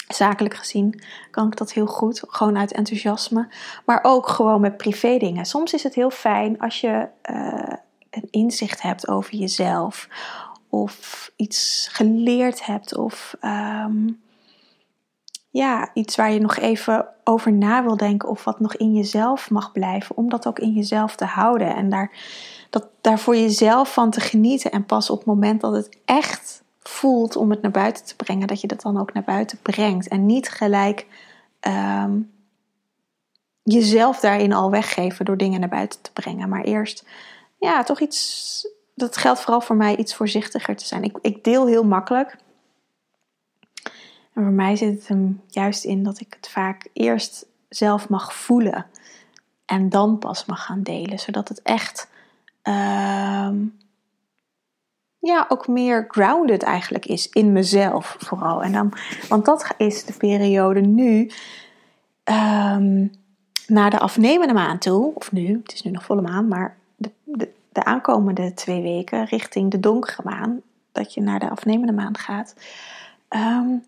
Zakelijk 0.08 0.54
gezien 0.54 1.02
kan 1.30 1.46
ik 1.46 1.56
dat 1.56 1.72
heel 1.72 1.86
goed, 1.86 2.22
gewoon 2.26 2.58
uit 2.58 2.72
enthousiasme. 2.72 3.48
Maar 3.84 4.00
ook 4.02 4.28
gewoon 4.28 4.60
met 4.60 4.76
privé 4.76 5.18
dingen. 5.18 5.44
Soms 5.44 5.72
is 5.72 5.82
het 5.82 5.94
heel 5.94 6.10
fijn 6.10 6.60
als 6.60 6.80
je 6.80 7.08
een 8.10 8.28
inzicht 8.30 8.82
hebt 8.82 9.08
over 9.08 9.34
jezelf. 9.34 10.08
Of 10.70 11.30
iets 11.36 11.88
geleerd 11.92 12.66
hebt. 12.66 12.96
Of 12.96 13.36
um, 13.44 14.20
ja, 15.50 15.90
iets 15.94 16.16
waar 16.16 16.32
je 16.32 16.40
nog 16.40 16.56
even 16.56 17.06
over 17.24 17.52
na 17.52 17.84
wil 17.84 17.96
denken. 17.96 18.28
Of 18.28 18.44
wat 18.44 18.60
nog 18.60 18.76
in 18.76 18.92
jezelf 18.92 19.50
mag 19.50 19.72
blijven. 19.72 20.16
Om 20.16 20.28
dat 20.28 20.46
ook 20.46 20.58
in 20.58 20.72
jezelf 20.72 21.16
te 21.16 21.24
houden. 21.24 21.76
En 21.76 21.88
daar, 21.88 22.10
dat, 22.70 22.86
daar 23.00 23.18
voor 23.18 23.36
jezelf 23.36 23.92
van 23.92 24.10
te 24.10 24.20
genieten. 24.20 24.70
En 24.70 24.86
pas 24.86 25.10
op 25.10 25.18
het 25.18 25.26
moment 25.26 25.60
dat 25.60 25.72
het 25.72 25.98
echt 26.04 26.62
voelt 26.82 27.36
om 27.36 27.50
het 27.50 27.62
naar 27.62 27.70
buiten 27.70 28.04
te 28.04 28.16
brengen, 28.16 28.46
dat 28.46 28.60
je 28.60 28.66
dat 28.66 28.80
dan 28.80 29.00
ook 29.00 29.12
naar 29.12 29.24
buiten 29.24 29.58
brengt. 29.62 30.08
En 30.08 30.26
niet 30.26 30.48
gelijk 30.48 31.06
ehm, 31.60 32.18
jezelf 33.62 34.20
daarin 34.20 34.52
al 34.52 34.70
weggeven 34.70 35.24
door 35.24 35.36
dingen 35.36 35.60
naar 35.60 35.68
buiten 35.68 36.00
te 36.00 36.12
brengen. 36.12 36.48
Maar 36.48 36.62
eerst, 36.62 37.04
ja, 37.58 37.82
toch 37.82 38.00
iets. 38.00 38.78
Dat 39.00 39.16
geldt 39.16 39.40
vooral 39.40 39.60
voor 39.60 39.76
mij 39.76 39.96
iets 39.96 40.14
voorzichtiger 40.14 40.76
te 40.76 40.86
zijn. 40.86 41.02
Ik, 41.02 41.18
ik 41.20 41.44
deel 41.44 41.66
heel 41.66 41.84
makkelijk. 41.84 42.36
En 44.32 44.42
voor 44.42 44.52
mij 44.52 44.76
zit 44.76 44.94
het 44.94 45.08
hem 45.08 45.40
juist 45.46 45.84
in 45.84 46.02
dat 46.02 46.20
ik 46.20 46.34
het 46.36 46.48
vaak 46.48 46.88
eerst 46.92 47.46
zelf 47.68 48.08
mag 48.08 48.34
voelen. 48.34 48.86
En 49.64 49.88
dan 49.88 50.18
pas 50.18 50.44
mag 50.44 50.64
gaan 50.64 50.82
delen. 50.82 51.18
Zodat 51.18 51.48
het 51.48 51.62
echt. 51.62 52.08
Ehm, 52.62 53.56
ja, 55.18 55.46
ook 55.48 55.68
meer 55.68 56.04
grounded 56.08 56.62
eigenlijk 56.62 57.06
is 57.06 57.28
in 57.28 57.52
mezelf 57.52 58.16
vooral. 58.18 58.62
En 58.62 58.72
dan, 58.72 58.92
want 59.28 59.44
dat 59.44 59.74
is 59.76 60.04
de 60.04 60.12
periode 60.12 60.80
nu 60.80 61.30
um, 62.24 63.10
naar 63.66 63.90
de 63.90 63.98
afnemende 63.98 64.54
maan 64.54 64.78
toe, 64.78 65.14
of 65.14 65.32
nu, 65.32 65.60
het 65.62 65.72
is 65.72 65.82
nu 65.82 65.90
nog 65.90 66.04
volle 66.04 66.22
maan, 66.22 66.48
maar 66.48 66.76
de, 66.96 67.10
de, 67.24 67.48
de 67.72 67.84
aankomende 67.84 68.54
twee 68.54 68.82
weken 68.82 69.24
richting 69.24 69.70
de 69.70 69.80
donkere 69.80 70.22
maan, 70.24 70.60
dat 70.92 71.14
je 71.14 71.20
naar 71.20 71.38
de 71.38 71.50
afnemende 71.50 71.92
maan 71.92 72.16
gaat. 72.16 72.54
Um, 73.28 73.84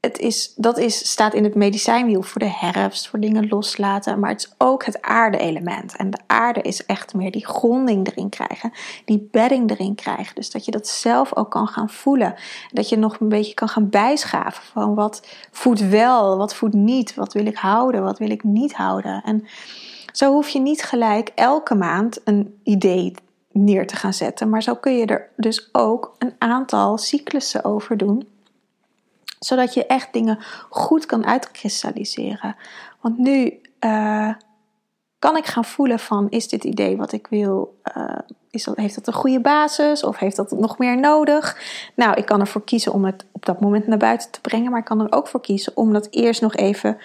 het 0.00 0.18
is, 0.18 0.54
dat 0.56 0.78
is, 0.78 1.10
staat 1.10 1.34
in 1.34 1.44
het 1.44 1.54
medicijnwiel 1.54 2.22
voor 2.22 2.40
de 2.40 2.52
herfst, 2.52 3.08
voor 3.08 3.20
dingen 3.20 3.48
loslaten. 3.48 4.18
Maar 4.18 4.30
het 4.30 4.40
is 4.40 4.54
ook 4.58 4.84
het 4.84 5.02
aarde-element. 5.02 5.96
En 5.96 6.10
de 6.10 6.18
aarde 6.26 6.60
is 6.60 6.86
echt 6.86 7.14
meer 7.14 7.30
die 7.30 7.46
gronding 7.46 8.06
erin 8.06 8.28
krijgen, 8.28 8.72
die 9.04 9.28
bedding 9.30 9.70
erin 9.70 9.94
krijgen. 9.94 10.34
Dus 10.34 10.50
dat 10.50 10.64
je 10.64 10.70
dat 10.70 10.88
zelf 10.88 11.36
ook 11.36 11.50
kan 11.50 11.66
gaan 11.66 11.90
voelen. 11.90 12.34
Dat 12.72 12.88
je 12.88 12.96
nog 12.96 13.20
een 13.20 13.28
beetje 13.28 13.54
kan 13.54 13.68
gaan 13.68 13.88
bijschaven 13.88 14.62
van 14.62 14.94
wat 14.94 15.26
voedt 15.50 15.88
wel, 15.88 16.36
wat 16.36 16.54
voedt 16.54 16.74
niet, 16.74 17.14
wat 17.14 17.32
wil 17.32 17.46
ik 17.46 17.56
houden, 17.56 18.02
wat 18.02 18.18
wil 18.18 18.30
ik 18.30 18.44
niet 18.44 18.72
houden. 18.74 19.22
En 19.24 19.46
zo 20.12 20.32
hoef 20.32 20.48
je 20.48 20.60
niet 20.60 20.82
gelijk 20.82 21.32
elke 21.34 21.74
maand 21.74 22.20
een 22.24 22.60
idee 22.62 23.14
neer 23.52 23.86
te 23.86 23.96
gaan 23.96 24.14
zetten. 24.14 24.48
Maar 24.48 24.62
zo 24.62 24.74
kun 24.74 24.96
je 24.96 25.06
er 25.06 25.28
dus 25.36 25.68
ook 25.72 26.14
een 26.18 26.34
aantal 26.38 26.98
cyclussen 26.98 27.64
over 27.64 27.96
doen 27.96 28.28
zodat 29.40 29.74
je 29.74 29.86
echt 29.86 30.12
dingen 30.12 30.38
goed 30.68 31.06
kan 31.06 31.26
uitkristalliseren. 31.26 32.56
Want 33.00 33.18
nu 33.18 33.60
uh, 33.80 34.32
kan 35.18 35.36
ik 35.36 35.46
gaan 35.46 35.64
voelen 35.64 35.98
van 35.98 36.30
is 36.30 36.48
dit 36.48 36.64
idee 36.64 36.96
wat 36.96 37.12
ik 37.12 37.26
wil, 37.26 37.80
uh, 37.96 38.18
is 38.50 38.64
dat, 38.64 38.76
heeft 38.76 38.94
dat 38.94 39.06
een 39.06 39.12
goede 39.12 39.40
basis 39.40 40.04
of 40.04 40.18
heeft 40.18 40.36
dat 40.36 40.50
nog 40.50 40.78
meer 40.78 40.98
nodig? 40.98 41.56
Nou, 41.94 42.14
ik 42.14 42.26
kan 42.26 42.40
ervoor 42.40 42.64
kiezen 42.64 42.92
om 42.92 43.04
het 43.04 43.26
op 43.32 43.46
dat 43.46 43.60
moment 43.60 43.86
naar 43.86 43.98
buiten 43.98 44.30
te 44.30 44.40
brengen, 44.40 44.70
maar 44.70 44.80
ik 44.80 44.86
kan 44.86 45.00
er 45.00 45.12
ook 45.12 45.28
voor 45.28 45.40
kiezen 45.40 45.76
om 45.76 45.92
dat 45.92 46.08
eerst 46.10 46.40
nog 46.40 46.54
even 46.54 46.98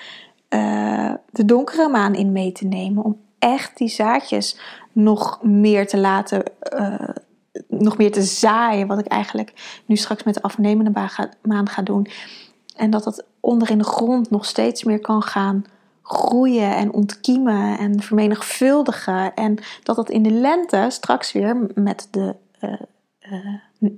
uh, 0.56 1.14
de 1.32 1.46
donkere 1.46 1.90
maan 1.90 2.16
in 2.16 2.32
mee 2.32 2.52
te 2.52 2.66
nemen. 2.66 3.04
Om 3.04 3.18
echt 3.40 3.78
die 3.78 3.88
zaadjes 3.88 4.60
nog 4.92 5.40
meer 5.44 5.88
te 5.88 5.98
laten 5.98 6.44
nog 7.68 7.98
meer 7.98 8.12
te 8.12 8.22
zaaien, 8.22 8.88
wat 8.88 9.00
ik 9.00 9.08
eigenlijk 9.08 9.82
nu 9.86 9.96
straks 9.96 10.24
met 10.24 10.34
de 10.34 10.42
afnemende 10.42 11.10
maan 11.42 11.70
ga 11.70 11.82
doen. 11.82 12.08
En 12.76 12.90
dat 12.90 13.04
dat 13.04 13.26
onder 13.40 13.70
in 13.70 13.78
de 13.78 13.84
grond 13.84 14.30
nog 14.30 14.46
steeds 14.46 14.84
meer 14.84 15.00
kan 15.00 15.22
gaan 15.22 15.66
groeien 16.02 16.76
en 16.76 16.94
ontkiemen 16.94 17.78
en 17.78 18.02
vermenigvuldigen. 18.02 19.34
En 19.34 19.58
dat 19.84 19.96
dat 19.96 20.10
in 20.10 20.24
de 20.24 20.32
lente 20.32 20.86
straks 20.90 21.32
weer 21.32 21.58
met 21.74 22.08
de, 22.12 22.36
uh, 22.62 23.54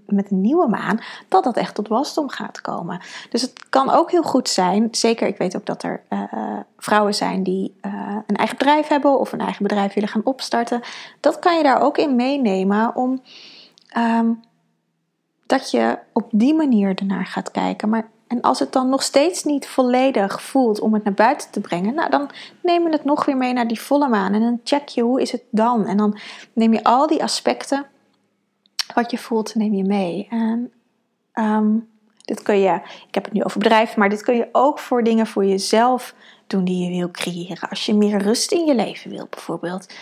met 0.05 0.29
de 0.29 0.35
nieuwe 0.35 0.67
maan, 0.67 0.99
dat 1.27 1.43
dat 1.43 1.57
echt 1.57 1.75
tot 1.75 1.87
wasdom 1.87 2.29
gaat 2.29 2.61
komen. 2.61 3.01
Dus 3.29 3.41
het 3.41 3.53
kan 3.69 3.89
ook 3.89 4.11
heel 4.11 4.23
goed 4.23 4.49
zijn, 4.49 4.87
zeker 4.91 5.27
ik 5.27 5.37
weet 5.37 5.55
ook 5.55 5.65
dat 5.65 5.83
er 5.83 6.01
uh, 6.09 6.23
vrouwen 6.77 7.15
zijn 7.15 7.43
die 7.43 7.75
een 8.27 8.35
eigen 8.35 8.57
bedrijf 8.57 8.87
hebben 8.87 9.19
of 9.19 9.31
een 9.31 9.41
eigen 9.41 9.63
bedrijf 9.63 9.93
willen 9.93 10.09
gaan 10.09 10.25
opstarten. 10.25 10.81
Dat 11.19 11.39
kan 11.39 11.57
je 11.57 11.63
daar 11.63 11.81
ook 11.81 11.97
in 11.97 12.15
meenemen 12.15 12.95
om 12.95 13.21
um, 13.97 14.41
dat 15.45 15.71
je 15.71 15.99
op 16.13 16.27
die 16.31 16.53
manier 16.53 16.95
ernaar 16.95 17.25
gaat 17.25 17.51
kijken. 17.51 17.89
Maar, 17.89 18.09
en 18.27 18.41
als 18.41 18.59
het 18.59 18.71
dan 18.73 18.89
nog 18.89 19.03
steeds 19.03 19.43
niet 19.43 19.67
volledig 19.67 20.41
voelt 20.41 20.79
om 20.79 20.93
het 20.93 21.03
naar 21.03 21.13
buiten 21.13 21.51
te 21.51 21.61
brengen, 21.61 21.95
nou, 21.95 22.09
dan 22.09 22.29
neem 22.61 22.83
je 22.83 22.89
het 22.89 23.03
nog 23.03 23.25
weer 23.25 23.37
mee 23.37 23.53
naar 23.53 23.67
die 23.67 23.81
volle 23.81 24.07
maan. 24.07 24.33
En 24.33 24.41
dan 24.41 24.59
check 24.63 24.87
je 24.87 25.01
hoe 25.01 25.21
is 25.21 25.31
het 25.31 25.43
dan. 25.49 25.85
En 25.85 25.97
dan 25.97 26.17
neem 26.53 26.73
je 26.73 26.83
al 26.83 27.07
die 27.07 27.23
aspecten 27.23 27.85
wat 28.93 29.11
je 29.11 29.17
voelt, 29.17 29.55
neem 29.55 29.73
je 29.73 29.83
mee. 29.83 30.27
En 30.29 30.71
um, 31.33 31.89
dit 32.25 32.41
kun 32.41 32.59
je, 32.59 32.73
ik 33.07 33.15
heb 33.15 33.23
het 33.23 33.33
nu 33.33 33.43
over 33.43 33.59
bedrijven, 33.59 33.99
maar 33.99 34.09
dit 34.09 34.21
kun 34.21 34.35
je 34.35 34.49
ook 34.51 34.79
voor 34.79 35.03
dingen 35.03 35.27
voor 35.27 35.45
jezelf 35.45 36.15
doen 36.47 36.63
die 36.63 36.83
je 36.83 36.97
wil 36.97 37.11
creëren. 37.11 37.69
Als 37.69 37.85
je 37.85 37.93
meer 37.93 38.21
rust 38.21 38.51
in 38.51 38.65
je 38.65 38.75
leven 38.75 39.11
wilt, 39.11 39.29
bijvoorbeeld. 39.29 39.93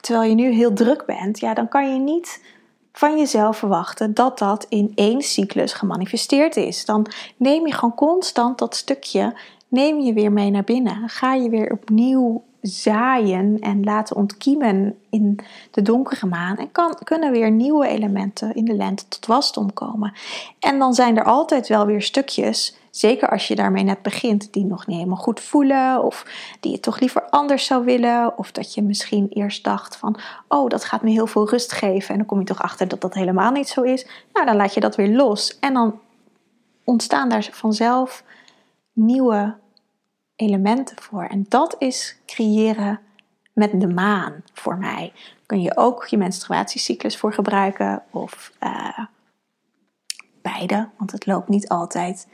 Terwijl 0.00 0.28
je 0.28 0.34
nu 0.34 0.52
heel 0.52 0.72
druk 0.72 1.06
bent, 1.06 1.40
ja, 1.40 1.54
dan 1.54 1.68
kan 1.68 1.92
je 1.92 1.98
niet 1.98 2.44
van 2.92 3.18
jezelf 3.18 3.56
verwachten 3.56 4.14
dat 4.14 4.38
dat 4.38 4.66
in 4.68 4.92
één 4.94 5.22
cyclus 5.22 5.72
gemanifesteerd 5.72 6.56
is. 6.56 6.84
Dan 6.84 7.06
neem 7.36 7.66
je 7.66 7.72
gewoon 7.72 7.94
constant 7.94 8.58
dat 8.58 8.76
stukje, 8.76 9.34
neem 9.68 10.00
je 10.00 10.12
weer 10.12 10.32
mee 10.32 10.50
naar 10.50 10.64
binnen. 10.64 11.08
Ga 11.08 11.34
je 11.34 11.48
weer 11.48 11.72
opnieuw 11.72 12.44
zaaien 12.62 13.58
en 13.58 13.84
laten 13.84 14.16
ontkiemen 14.16 14.98
in 15.10 15.38
de 15.70 15.82
donkere 15.82 16.26
maan. 16.26 16.56
En 16.56 16.72
kan, 16.72 16.98
kunnen 17.04 17.32
weer 17.32 17.50
nieuwe 17.50 17.88
elementen 17.88 18.54
in 18.54 18.64
de 18.64 18.74
lente 18.74 19.08
tot 19.08 19.26
wasdom 19.26 19.72
komen. 19.72 20.12
En 20.58 20.78
dan 20.78 20.94
zijn 20.94 21.16
er 21.16 21.24
altijd 21.24 21.68
wel 21.68 21.86
weer 21.86 22.02
stukjes 22.02 22.80
Zeker 22.92 23.28
als 23.28 23.48
je 23.48 23.54
daarmee 23.54 23.84
net 23.84 24.02
begint, 24.02 24.52
die 24.52 24.64
nog 24.64 24.86
niet 24.86 24.96
helemaal 24.96 25.22
goed 25.22 25.40
voelen, 25.40 26.02
of 26.02 26.26
die 26.60 26.72
je 26.72 26.80
toch 26.80 27.00
liever 27.00 27.22
anders 27.30 27.64
zou 27.64 27.84
willen, 27.84 28.38
of 28.38 28.52
dat 28.52 28.74
je 28.74 28.82
misschien 28.82 29.28
eerst 29.28 29.64
dacht 29.64 29.96
van, 29.96 30.18
oh, 30.48 30.68
dat 30.68 30.84
gaat 30.84 31.02
me 31.02 31.10
heel 31.10 31.26
veel 31.26 31.48
rust 31.48 31.72
geven, 31.72 32.10
en 32.10 32.16
dan 32.16 32.26
kom 32.26 32.38
je 32.38 32.44
toch 32.44 32.62
achter 32.62 32.88
dat 32.88 33.00
dat 33.00 33.14
helemaal 33.14 33.50
niet 33.50 33.68
zo 33.68 33.82
is. 33.82 34.06
Nou, 34.32 34.46
dan 34.46 34.56
laat 34.56 34.74
je 34.74 34.80
dat 34.80 34.96
weer 34.96 35.08
los 35.08 35.58
en 35.58 35.74
dan 35.74 35.98
ontstaan 36.84 37.28
daar 37.28 37.48
vanzelf 37.52 38.24
nieuwe 38.92 39.54
elementen 40.36 41.02
voor. 41.02 41.24
En 41.24 41.46
dat 41.48 41.76
is 41.78 42.16
creëren 42.26 43.00
met 43.52 43.80
de 43.80 43.88
maan 43.88 44.42
voor 44.52 44.78
mij. 44.78 45.12
Kun 45.46 45.60
je 45.60 45.76
ook 45.76 46.06
je 46.06 46.16
menstruatiecyclus 46.16 47.16
voor 47.16 47.32
gebruiken 47.32 48.02
of 48.10 48.52
uh, 48.60 48.98
beide, 50.42 50.88
want 50.98 51.12
het 51.12 51.26
loopt 51.26 51.48
niet 51.48 51.68
altijd 51.68 52.28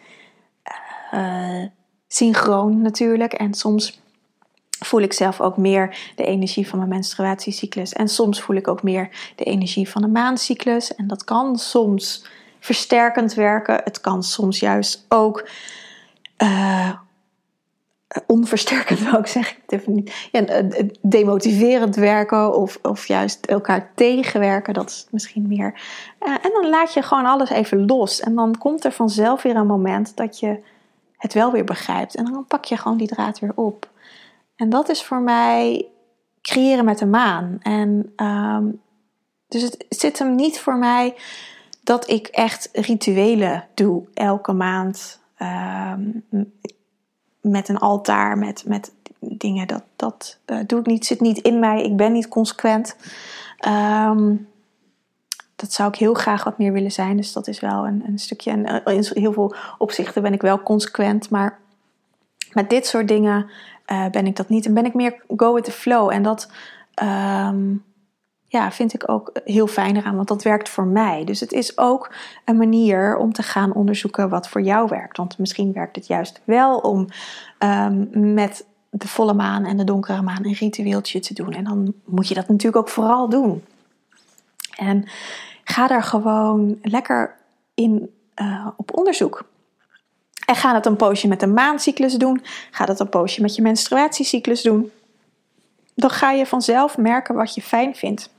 uh, 1.15 1.65
synchroon 2.09 2.83
natuurlijk. 2.83 3.33
En 3.33 3.55
soms 3.55 4.01
voel 4.85 5.01
ik 5.01 5.13
zelf 5.13 5.41
ook 5.41 5.57
meer 5.57 6.13
de 6.17 6.25
energie 6.25 6.69
van 6.69 6.79
mijn 6.79 6.91
menstruatiecyclus. 6.91 7.93
En 7.93 8.09
soms 8.09 8.41
voel 8.41 8.57
ik 8.57 8.69
ook 8.69 8.83
meer 8.83 9.33
de 9.37 9.45
energie 9.45 9.89
van 9.89 10.03
de 10.03 10.09
maancyclus. 10.09 10.95
En 10.95 11.07
dat 11.07 11.25
kan 11.25 11.59
soms 11.59 12.27
versterkend 12.61 13.35
werken. 13.35 13.81
Het 13.85 14.01
kan 14.01 14.23
soms 14.23 14.61
juist 14.61 15.05
ook 15.09 15.49
uh, 16.43 16.93
onversterkend, 18.27 19.01
wil 19.11 19.19
ik 19.19 19.27
zeggen. 19.27 19.57
Even 19.67 19.95
niet. 19.95 20.29
Ja, 20.33 20.45
eh, 20.45 20.89
demotiverend 21.01 21.97
werken 21.97 22.55
of, 22.55 22.79
of 22.83 23.07
juist 23.07 23.47
elkaar 23.47 23.91
tegenwerken. 23.95 24.75
Dat 24.75 24.89
is 24.91 25.07
misschien 25.11 25.47
meer. 25.49 25.81
Uh, 26.21 26.31
en 26.31 26.51
dan 26.53 26.69
laat 26.69 26.95
je 26.95 27.03
gewoon 27.03 27.27
alles 27.27 27.51
even 27.51 27.87
los. 27.87 28.21
En 28.21 28.35
dan 28.35 28.59
komt 28.59 28.85
er 28.85 28.93
vanzelf 28.93 29.43
weer 29.43 29.57
een 29.57 29.67
moment 29.67 30.17
dat 30.17 30.39
je 30.39 30.61
het 31.17 31.33
wel 31.33 31.53
weer 31.53 31.65
begrijpt. 31.65 32.15
En 32.15 32.25
dan 32.25 32.45
pak 32.47 32.65
je 32.65 32.77
gewoon 32.77 32.99
die 32.99 33.09
draad 33.09 33.39
weer 33.39 33.53
op. 33.55 33.91
En 34.57 34.69
dat 34.71 34.89
is 34.89 35.03
voor 35.03 35.21
mij 35.21 35.87
creëren 36.43 36.85
met 36.85 36.99
de 36.99 37.07
maan. 37.07 37.59
En 37.63 38.13
ehm, 38.17 38.67
dus 39.49 39.63
het 39.63 39.85
zit 39.89 40.19
hem 40.19 40.35
niet 40.35 40.61
voor 40.61 40.77
mij 40.77 41.15
dat 41.83 42.11
ik 42.11 42.27
echt 42.27 42.69
rituelen 42.73 43.65
doe 43.75 44.05
elke 44.15 44.53
maand. 44.53 45.21
Ehm, 45.37 46.01
met 47.51 47.69
een 47.69 47.79
altaar, 47.79 48.39
met, 48.39 48.65
met 48.67 48.93
dingen. 49.19 49.67
Dat, 49.67 49.83
dat 49.97 50.39
uh, 50.47 50.59
doe 50.67 50.81
ik 50.81 50.87
niet, 50.87 51.07
zit 51.07 51.21
niet 51.21 51.39
in 51.39 51.59
mij. 51.59 51.83
Ik 51.83 51.97
ben 51.97 52.13
niet 52.13 52.29
consequent. 52.29 52.97
Ehm, 53.59 54.35
dat 55.57 55.73
zou 55.73 55.89
ik 55.89 55.97
heel 55.97 56.15
graag 56.15 56.45
wat 56.45 56.59
meer 56.59 56.73
willen 56.73 56.93
zijn. 56.93 57.17
Dus 57.17 57.33
dat 57.33 57.49
is 57.49 57.61
wel 57.61 57.87
een, 57.87 58.03
een 58.07 58.19
stukje. 58.19 58.51
En 58.51 58.85
eh, 58.85 58.95
in 58.95 59.05
heel 59.13 59.33
veel 59.33 59.55
opzichten 59.79 60.23
ben 60.23 60.33
ik 60.33 60.43
wel 60.43 60.63
consequent. 60.63 61.31
Maar 61.31 61.59
met 62.53 62.71
dit 62.71 62.87
soort 62.87 63.09
dingen 63.09 63.51
uh, 63.87 64.07
ben 64.07 64.27
ik 64.27 64.37
dat 64.37 64.49
niet. 64.49 64.67
En 64.67 64.75
ben 64.75 64.85
ik 64.85 64.95
meer 64.95 65.23
go 65.37 65.55
with 65.55 65.65
the 65.65 65.73
flow. 65.73 66.11
En 66.11 66.23
dat 66.23 66.51
um, 67.03 67.85
ja, 68.51 68.73
vind 68.73 68.95
ik 68.95 69.11
ook 69.11 69.31
heel 69.45 69.67
fijn 69.67 69.97
eraan, 69.97 70.17
want 70.17 70.29
dat 70.29 70.43
werkt 70.43 70.69
voor 70.69 70.87
mij. 70.87 71.25
Dus 71.25 71.41
het 71.41 71.53
is 71.53 71.79
ook 71.79 72.15
een 72.45 72.57
manier 72.57 73.17
om 73.17 73.33
te 73.33 73.43
gaan 73.43 73.73
onderzoeken 73.73 74.29
wat 74.29 74.49
voor 74.49 74.61
jou 74.61 74.89
werkt. 74.89 75.17
Want 75.17 75.39
misschien 75.39 75.73
werkt 75.73 75.97
het 75.97 76.07
juist 76.07 76.41
wel 76.45 76.79
om 76.79 77.07
um, 77.59 78.09
met 78.35 78.67
de 78.91 79.09
volle 79.09 79.35
maan 79.35 79.65
en 79.65 79.77
de 79.77 79.85
donkere 79.85 80.23
maan 80.23 80.45
een 80.45 80.53
ritueeltje 80.53 81.21
te 81.21 81.35
doen. 81.35 81.53
En 81.53 81.65
dan 81.65 81.95
moet 82.05 82.29
je 82.29 82.35
dat 82.35 82.49
natuurlijk 82.49 82.77
ook 82.77 82.89
vooral 82.89 83.29
doen. 83.29 83.65
En 84.77 85.05
ga 85.65 85.87
daar 85.87 86.03
gewoon 86.03 86.79
lekker 86.83 87.37
in 87.75 88.11
uh, 88.37 88.67
op 88.77 88.97
onderzoek. 88.97 89.45
En 90.47 90.55
ga 90.55 90.73
dat 90.73 90.87
een 90.87 90.97
poosje 90.97 91.29
met 91.29 91.41
de 91.41 91.47
maancyclus 91.47 92.15
doen. 92.15 92.43
Ga 92.71 92.85
dat 92.85 93.01
een 93.01 93.09
poosje 93.09 93.43
met 93.43 93.55
je 93.55 93.63
menstruatiecyclus 93.63 94.63
doen. 94.63 94.91
Dan 95.95 96.11
ga 96.11 96.31
je 96.31 96.47
vanzelf 96.47 96.97
merken 96.97 97.35
wat 97.35 97.55
je 97.55 97.63
fijn 97.63 97.95
vindt. 97.95 98.31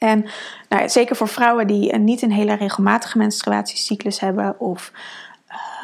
En 0.00 0.24
nou, 0.68 0.88
zeker 0.88 1.16
voor 1.16 1.28
vrouwen 1.28 1.66
die 1.66 1.96
niet 1.96 2.22
een 2.22 2.32
hele 2.32 2.54
regelmatige 2.54 3.18
menstruatiecyclus 3.18 4.20
hebben, 4.20 4.60
of 4.60 4.92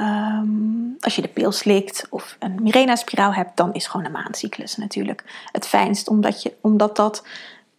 um, 0.01 0.97
als 1.01 1.17
je 1.17 1.23
de 1.23 1.29
pil 1.29 1.53
slikt 1.53 2.07
of 2.11 2.37
een 2.39 2.63
Mirena-spiraal 2.63 3.35
hebt, 3.35 3.57
dan 3.57 3.73
is 3.73 3.87
gewoon 3.87 4.07
een 4.07 4.13
maancyclus 4.13 4.77
natuurlijk 4.77 5.49
het 5.53 5.67
fijnst, 5.67 6.09
omdat, 6.09 6.43
je, 6.43 6.53
omdat 6.61 6.97
dat 6.97 7.27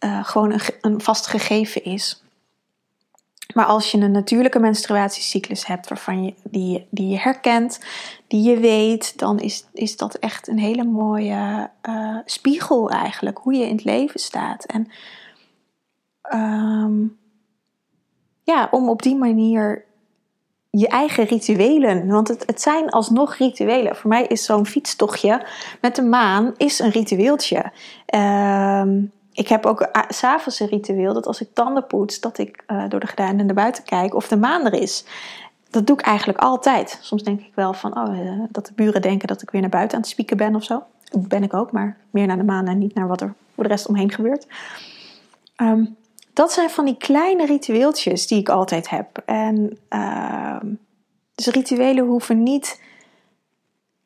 uh, 0.00 0.24
gewoon 0.24 0.52
een, 0.52 0.60
een 0.80 1.00
vast 1.00 1.26
gegeven 1.26 1.84
is. 1.84 2.22
Maar 3.54 3.66
als 3.66 3.90
je 3.90 3.98
een 3.98 4.10
natuurlijke 4.10 4.58
menstruatiecyclus 4.58 5.66
hebt 5.66 5.88
waarvan 5.88 6.24
je, 6.24 6.34
die, 6.42 6.86
die 6.90 7.08
je 7.08 7.18
herkent, 7.18 7.80
die 8.26 8.42
je 8.50 8.58
weet, 8.58 9.18
dan 9.18 9.38
is, 9.38 9.64
is 9.72 9.96
dat 9.96 10.14
echt 10.14 10.48
een 10.48 10.58
hele 10.58 10.84
mooie 10.84 11.70
uh, 11.88 12.18
spiegel 12.24 12.90
eigenlijk, 12.90 13.38
hoe 13.38 13.54
je 13.54 13.66
in 13.66 13.76
het 13.76 13.84
leven 13.84 14.20
staat. 14.20 14.64
En 14.64 14.90
um, 16.32 17.18
ja, 18.42 18.68
om 18.70 18.88
op 18.88 19.02
die 19.02 19.16
manier 19.16 19.84
je 20.70 20.88
eigen 20.88 21.24
rituelen. 21.24 22.06
Want 22.06 22.28
het, 22.28 22.46
het 22.46 22.60
zijn 22.60 22.90
alsnog 22.90 23.36
rituelen. 23.36 23.96
Voor 23.96 24.10
mij 24.10 24.26
is 24.26 24.44
zo'n 24.44 24.66
fietstochtje 24.66 25.46
met 25.80 25.96
de 25.96 26.02
maan 26.02 26.54
is 26.56 26.78
een 26.78 26.90
ritueeltje. 26.90 27.72
Um, 28.14 29.12
ik 29.32 29.48
heb 29.48 29.66
ook 29.66 29.80
uh, 29.80 30.02
s'avonds 30.08 30.60
een 30.60 30.68
ritueel 30.68 31.14
dat 31.14 31.26
als 31.26 31.40
ik 31.40 31.48
tanden 31.52 31.86
poets, 31.86 32.20
dat 32.20 32.38
ik 32.38 32.64
uh, 32.66 32.88
door 32.88 33.00
de 33.00 33.06
gordijnen 33.06 33.46
naar 33.46 33.54
buiten 33.54 33.84
kijk 33.84 34.14
of 34.14 34.28
de 34.28 34.36
maan 34.36 34.66
er 34.66 34.80
is. 34.80 35.04
Dat 35.70 35.86
doe 35.86 35.96
ik 35.96 36.04
eigenlijk 36.04 36.38
altijd. 36.38 36.98
Soms 37.00 37.22
denk 37.22 37.40
ik 37.40 37.52
wel 37.54 37.72
van 37.72 37.98
oh, 37.98 38.18
uh, 38.18 38.42
dat 38.50 38.66
de 38.66 38.72
buren 38.74 39.02
denken 39.02 39.28
dat 39.28 39.42
ik 39.42 39.50
weer 39.50 39.60
naar 39.60 39.70
buiten 39.70 39.96
aan 39.96 40.02
het 40.02 40.10
spieken 40.10 40.36
ben 40.36 40.54
of 40.54 40.64
zo. 40.64 40.82
Dat 41.04 41.28
ben 41.28 41.42
ik 41.42 41.54
ook, 41.54 41.72
maar 41.72 41.96
meer 42.10 42.26
naar 42.26 42.36
de 42.36 42.44
maan 42.44 42.66
en 42.66 42.78
niet 42.78 42.94
naar 42.94 43.08
wat 43.08 43.20
er 43.20 43.34
voor 43.54 43.64
de 43.64 43.70
rest 43.70 43.86
omheen 43.86 44.12
gebeurt. 44.12 44.46
Um, 45.56 45.96
dat 46.38 46.52
zijn 46.52 46.70
van 46.70 46.84
die 46.84 46.96
kleine 46.96 47.46
ritueeltjes 47.46 48.26
die 48.26 48.38
ik 48.38 48.48
altijd 48.48 48.90
heb. 48.90 49.22
En 49.24 49.78
uh, 49.90 50.60
dus 51.34 51.46
rituelen 51.46 52.04
hoeven 52.04 52.42
niet 52.42 52.82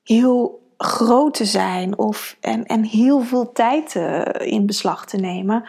heel 0.02 0.62
groot 0.76 1.34
te 1.34 1.44
zijn 1.44 1.98
of, 1.98 2.36
en, 2.40 2.66
en 2.66 2.84
heel 2.84 3.20
veel 3.20 3.52
tijd 3.52 3.94
uh, 3.94 4.22
in 4.38 4.66
beslag 4.66 5.06
te 5.06 5.16
nemen. 5.16 5.64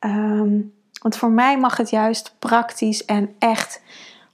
Um, 0.00 0.74
want 1.02 1.16
voor 1.16 1.30
mij 1.30 1.58
mag 1.58 1.76
het 1.76 1.90
juist 1.90 2.34
praktisch 2.38 3.04
en 3.04 3.34
echt 3.38 3.82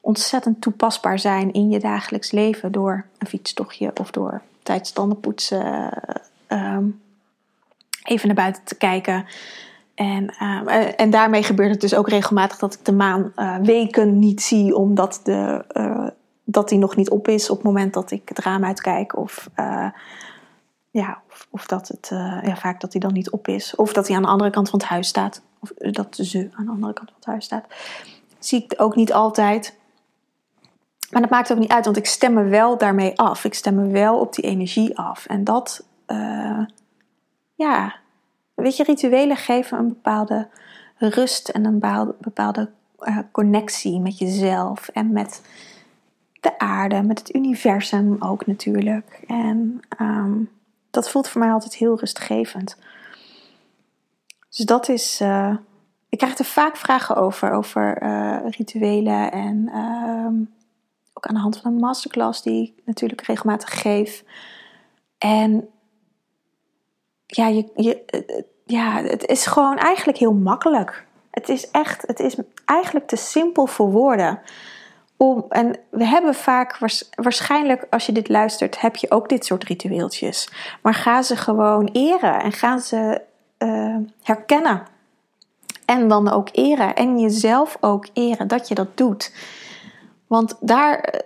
ontzettend 0.01 0.61
toepasbaar 0.61 1.19
zijn 1.19 1.53
in 1.53 1.71
je 1.71 1.79
dagelijks 1.79 2.31
leven. 2.31 2.73
Door 2.73 3.07
een 3.19 3.27
fietstochtje 3.27 3.91
of 4.01 4.11
door 4.11 4.43
tijdens 4.63 4.91
tandenpoetsen 4.91 5.91
uh, 6.49 6.79
even 8.03 8.27
naar 8.27 8.37
buiten 8.37 8.65
te 8.65 8.75
kijken. 8.75 9.27
En, 9.99 10.35
uh, 10.41 11.01
en 11.01 11.11
daarmee 11.11 11.43
gebeurt 11.43 11.71
het 11.71 11.81
dus 11.81 11.95
ook 11.95 12.09
regelmatig 12.09 12.59
dat 12.59 12.75
ik 12.75 12.85
de 12.85 12.93
maan 12.93 13.33
uh, 13.37 13.57
weken 13.57 14.19
niet 14.19 14.43
zie, 14.43 14.77
omdat 14.77 15.21
de, 15.25 15.65
dat 16.45 16.69
die 16.69 16.79
nog 16.79 16.97
niet 16.97 17.11
op 17.11 17.29
is 17.29 17.51
op 17.51 17.57
het 17.57 17.67
moment 17.67 17.95
dat 17.95 18.11
ik 18.11 18.29
het 18.29 18.39
raam 18.39 18.65
uitkijk. 18.65 19.17
Of, 19.17 19.51
ja, 20.91 21.23
of, 21.31 21.47
of, 21.51 21.67
dat 21.67 21.89
het 21.89 22.09
ja, 22.43 22.57
vaak 22.57 22.81
dat 22.81 22.93
hij 22.93 23.01
dan 23.01 23.13
niet 23.13 23.31
op 23.31 23.49
is. 23.49 23.75
Of 23.75 23.93
dat 23.93 24.07
hij 24.07 24.17
aan 24.17 24.23
de 24.23 24.29
andere 24.29 24.51
kant 24.51 24.71
van 24.71 24.79
het 24.79 24.89
huis 24.89 25.09
staat. 25.09 25.43
Of 25.59 25.71
dat 25.71 26.19
ze 26.21 26.51
aan 26.55 26.65
de 26.65 26.71
andere 26.71 26.93
kant 26.93 27.09
van 27.09 27.19
het 27.19 27.27
huis 27.27 27.45
staat. 27.45 27.65
Zie 28.39 28.65
ik 28.65 28.75
ook 28.77 28.97
niet 28.97 29.13
altijd. 29.13 29.79
Maar 31.11 31.21
dat 31.21 31.31
maakt 31.31 31.53
ook 31.53 31.59
niet 31.59 31.73
uit, 31.73 31.85
want 31.85 31.97
ik 31.97 32.07
stem 32.07 32.33
me 32.33 32.43
wel 32.43 32.79
daarmee 32.79 33.19
af. 33.19 33.45
Ik 33.45 33.55
stem 33.55 33.75
me 33.75 33.87
wel 33.87 34.19
op 34.21 34.35
die 34.35 34.45
energie 34.45 34.99
af. 34.99 35.27
En 35.27 35.45
dat, 35.45 35.85
ja, 37.55 37.95
Weet 38.63 38.77
je, 38.77 38.83
rituelen 38.83 39.37
geven 39.37 39.79
een 39.79 39.89
bepaalde 39.89 40.49
rust 40.97 41.49
en 41.49 41.65
een 41.65 41.79
bepaalde, 42.21 42.71
uh, 43.01 43.19
connectie 43.31 44.01
met 44.01 44.19
jezelf 44.19 44.89
en 44.89 45.13
met 45.13 45.43
de 46.41 46.59
aarde, 46.59 47.03
met 47.03 47.19
het 47.19 47.35
universum 47.35 48.17
ook 48.19 48.47
natuurlijk. 48.47 49.23
En 49.27 49.81
um, 50.01 50.51
dat 50.91 51.11
voelt 51.11 51.29
voor 51.29 51.41
mij 51.41 51.51
altijd 51.51 51.75
heel 51.75 51.99
rustgevend. 51.99 52.77
Dus 54.49 54.65
dat 54.65 54.89
is. 54.89 55.21
Uh, 55.21 55.57
ik 56.09 56.19
krijg 56.19 56.39
er 56.39 56.45
vaak 56.45 56.77
vragen 56.77 57.17
over, 57.17 57.53
over 57.53 58.03
uh, 58.03 58.39
rituelen 58.51 59.33
en 59.33 59.77
um, 59.77 60.55
ook 61.13 61.27
aan 61.27 61.35
de 61.35 61.41
hand 61.41 61.61
van 61.61 61.73
een 61.73 61.79
masterclass 61.79 62.43
die 62.43 62.63
ik 62.63 62.83
natuurlijk 62.87 63.21
regelmatig 63.21 63.81
geef. 63.81 64.25
En 65.19 65.69
ja, 67.37 67.47
je, 67.47 67.71
je, 67.77 68.05
ja, 68.65 69.03
het 69.03 69.27
is 69.27 69.47
gewoon 69.47 69.77
eigenlijk 69.77 70.19
heel 70.19 70.33
makkelijk. 70.33 71.07
Het 71.31 71.49
is 71.49 71.71
echt, 71.71 72.07
het 72.07 72.21
is 72.21 72.37
eigenlijk 72.65 73.07
te 73.07 73.17
simpel 73.17 73.67
voor 73.67 73.91
woorden. 73.91 74.41
Om, 75.17 75.45
en 75.49 75.77
we 75.91 76.05
hebben 76.05 76.35
vaak, 76.35 76.79
waarschijnlijk 77.15 77.87
als 77.91 78.07
je 78.07 78.13
dit 78.13 78.29
luistert, 78.29 78.81
heb 78.81 78.97
je 78.97 79.11
ook 79.11 79.29
dit 79.29 79.45
soort 79.45 79.65
ritueeltjes. 79.65 80.51
Maar 80.83 80.95
ga 80.95 81.23
ze 81.23 81.37
gewoon 81.37 81.89
eren 81.93 82.43
en 82.43 82.53
ga 82.53 82.79
ze 82.79 83.21
uh, 83.59 83.97
herkennen. 84.23 84.87
En 85.85 86.09
dan 86.09 86.31
ook 86.31 86.49
eren. 86.53 86.95
En 86.95 87.19
jezelf 87.19 87.77
ook 87.81 88.07
eren 88.13 88.49
dat 88.49 88.69
je 88.69 88.75
dat 88.75 88.97
doet. 88.97 89.33
Want 90.27 90.57
daar, 90.61 90.99
eh, 90.99 91.21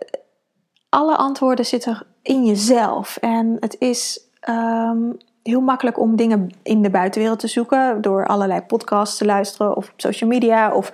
alle 0.89 1.17
antwoorden 1.17 1.67
zitten 1.67 2.07
in 2.23 2.45
jezelf. 2.45 3.17
En 3.17 3.57
het 3.61 3.77
is 3.79 4.21
um, 4.49 5.17
heel 5.43 5.61
makkelijk 5.61 5.99
om 5.99 6.17
dingen 6.17 6.51
in 6.63 6.83
de 6.83 6.91
buitenwereld 6.91 7.39
te 7.39 7.49
zoeken. 7.49 8.01
Door 8.01 8.27
allerlei 8.27 8.61
podcasts 8.61 9.19
te 9.19 9.25
luisteren 9.25 9.77
of 9.77 9.91
op 9.91 10.01
social 10.01 10.31
media. 10.31 10.75
Of 10.75 10.93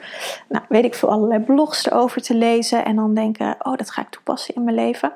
nou, 0.49 0.65
weet 0.69 0.85
ik 0.85 0.95
veel, 0.95 1.11
allerlei 1.11 1.45
blogs 1.45 1.87
erover 1.87 2.23
te 2.23 2.35
lezen. 2.35 2.85
En 2.85 2.97
dan 2.97 3.15
denken, 3.15 3.57
oh 3.59 3.77
dat 3.77 3.91
ga 3.91 4.03
ik 4.03 4.09
toepassen 4.09 4.55
in 4.55 4.65
mijn 4.65 4.77
leven. 4.77 5.09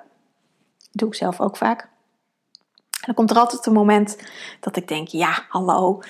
Dat 0.76 0.90
doe 0.90 1.08
ik 1.08 1.14
zelf 1.14 1.40
ook 1.40 1.56
vaak. 1.56 1.80
En 1.80 3.08
dan 3.08 3.14
komt 3.14 3.30
er 3.30 3.38
altijd 3.38 3.66
een 3.66 3.72
moment 3.72 4.18
dat 4.60 4.76
ik 4.76 4.88
denk, 4.88 5.08
ja 5.08 5.44
hallo. 5.48 6.02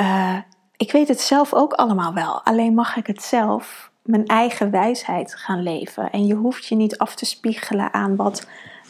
Uh, 0.00 0.36
ik 0.76 0.92
weet 0.92 1.08
het 1.08 1.20
zelf 1.20 1.54
ook 1.54 1.72
allemaal 1.72 2.14
wel. 2.14 2.44
Alleen 2.44 2.74
mag 2.74 2.96
ik 2.96 3.06
het 3.06 3.22
zelf 3.22 3.90
mijn 4.02 4.26
eigen 4.26 4.70
wijsheid 4.70 5.34
gaan 5.34 5.62
leven. 5.62 6.10
En 6.10 6.26
je 6.26 6.34
hoeft 6.34 6.66
je 6.66 6.74
niet 6.74 6.98
af 6.98 7.14
te 7.14 7.24
spiegelen 7.24 7.92
aan 7.92 8.16
wat 8.16 8.46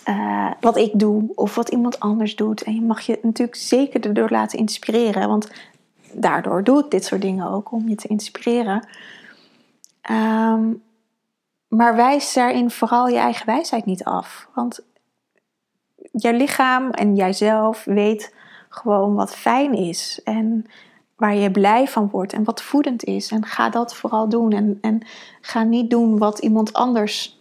uh, 0.08 0.50
wat 0.60 0.76
ik 0.76 0.90
doe 0.94 1.32
of 1.34 1.54
wat 1.54 1.68
iemand 1.68 2.00
anders 2.00 2.36
doet. 2.36 2.62
En 2.62 2.74
je 2.74 2.82
mag 2.82 3.00
je 3.00 3.18
natuurlijk 3.22 3.56
zeker 3.56 4.06
erdoor 4.06 4.30
laten 4.30 4.58
inspireren, 4.58 5.28
want 5.28 5.50
daardoor 6.12 6.64
doe 6.64 6.84
ik 6.84 6.90
dit 6.90 7.04
soort 7.04 7.22
dingen 7.22 7.50
ook 7.50 7.72
om 7.72 7.88
je 7.88 7.94
te 7.94 8.08
inspireren. 8.08 8.86
Um, 10.10 10.82
maar 11.68 11.96
wijs 11.96 12.32
daarin 12.32 12.70
vooral 12.70 13.08
je 13.08 13.18
eigen 13.18 13.46
wijsheid 13.46 13.84
niet 13.84 14.04
af. 14.04 14.48
Want 14.54 14.80
je 16.12 16.32
lichaam 16.32 16.90
en 16.90 17.16
jijzelf 17.16 17.84
weet 17.84 18.34
gewoon 18.68 19.14
wat 19.14 19.36
fijn 19.36 19.74
is. 19.74 20.20
En 20.24 20.66
waar 21.16 21.34
je 21.34 21.50
blij 21.50 21.88
van 21.88 22.08
wordt 22.10 22.32
en 22.32 22.44
wat 22.44 22.62
voedend 22.62 23.04
is. 23.04 23.30
En 23.30 23.44
ga 23.44 23.70
dat 23.70 23.94
vooral 23.94 24.28
doen. 24.28 24.52
En, 24.52 24.78
en 24.80 25.06
ga 25.40 25.62
niet 25.62 25.90
doen 25.90 26.18
wat 26.18 26.38
iemand 26.38 26.72
anders 26.72 27.35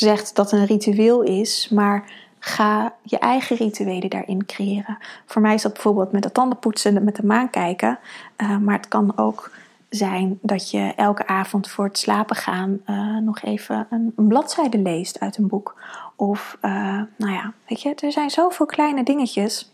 zegt 0.00 0.36
dat 0.36 0.52
een 0.52 0.66
ritueel 0.66 1.22
is, 1.22 1.68
maar 1.68 2.04
ga 2.38 2.94
je 3.02 3.18
eigen 3.18 3.56
rituelen 3.56 4.10
daarin 4.10 4.46
creëren. 4.46 4.98
Voor 5.26 5.42
mij 5.42 5.54
is 5.54 5.62
dat 5.62 5.72
bijvoorbeeld 5.72 6.12
met 6.12 6.22
de 6.22 6.32
tandenpoetsen, 6.32 7.04
met 7.04 7.16
de 7.16 7.26
maan 7.26 7.50
kijken. 7.50 7.98
Uh, 8.36 8.58
maar 8.58 8.76
het 8.76 8.88
kan 8.88 9.18
ook 9.18 9.50
zijn 9.88 10.38
dat 10.42 10.70
je 10.70 10.92
elke 10.96 11.26
avond 11.26 11.68
voor 11.68 11.84
het 11.84 11.98
slapen 11.98 12.36
gaan 12.36 12.80
uh, 12.86 13.16
nog 13.16 13.42
even 13.42 13.86
een, 13.90 14.12
bladzijde 14.14 14.78
leest 14.78 15.20
uit 15.20 15.36
een 15.36 15.48
boek. 15.48 15.80
Of, 16.16 16.58
uh, 16.62 16.72
nou 17.16 17.32
ja, 17.32 17.52
weet 17.68 17.80
je, 17.80 17.94
er 17.94 18.12
zijn 18.12 18.30
zoveel 18.30 18.66
kleine 18.66 19.02
dingetjes. 19.02 19.72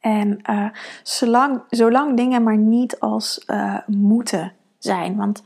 En 0.00 0.40
zolang, 1.02 1.60
zolang 1.70 2.16
dingen 2.16 2.42
maar 2.42 2.56
niet 2.56 3.00
als 3.00 3.44
moeten 3.86 4.52
zijn. 4.78 5.16
Want 5.16 5.42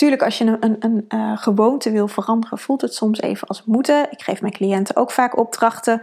natuurlijk, 0.00 0.22
als 0.22 0.38
je 0.38 0.44
een, 0.44 0.56
een, 0.60 0.76
een 0.78 1.04
uh, 1.20 1.38
gewoonte 1.38 1.90
wil 1.90 2.08
veranderen, 2.08 2.58
voelt 2.58 2.80
het 2.80 2.94
soms 2.94 3.20
even 3.20 3.48
als 3.48 3.64
moeten. 3.64 4.06
Ik 4.10 4.22
geef 4.22 4.40
mijn 4.40 4.52
cliënten 4.52 4.96
ook 4.96 5.10
vaak 5.10 5.38
opdrachten 5.38 6.02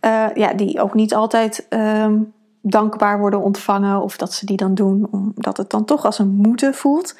uh, 0.00 0.26
ja, 0.34 0.52
die 0.52 0.80
ook 0.80 0.94
niet 0.94 1.14
altijd 1.14 1.66
um, 1.70 2.32
dankbaar 2.60 3.18
worden 3.18 3.40
ontvangen. 3.40 4.02
Of 4.02 4.16
dat 4.16 4.32
ze 4.32 4.46
die 4.46 4.56
dan 4.56 4.74
doen 4.74 5.08
omdat 5.10 5.56
het 5.56 5.70
dan 5.70 5.84
toch 5.84 6.04
als 6.04 6.18
een 6.18 6.34
moeten 6.34 6.74
voelt. 6.74 7.16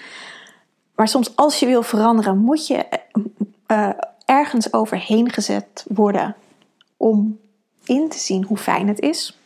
Maar 0.95 1.09
soms 1.09 1.37
als 1.37 1.61
je 1.61 1.67
wil 1.67 1.83
veranderen, 1.83 2.39
moet 2.39 2.67
je 2.67 2.87
uh, 3.67 3.89
ergens 4.25 4.73
overheen 4.73 5.31
gezet 5.31 5.85
worden 5.89 6.37
om 6.97 7.39
in 7.85 8.09
te 8.09 8.19
zien 8.19 8.45
hoe 8.45 8.57
fijn 8.57 8.89
het 8.89 9.01
is. 9.01 9.39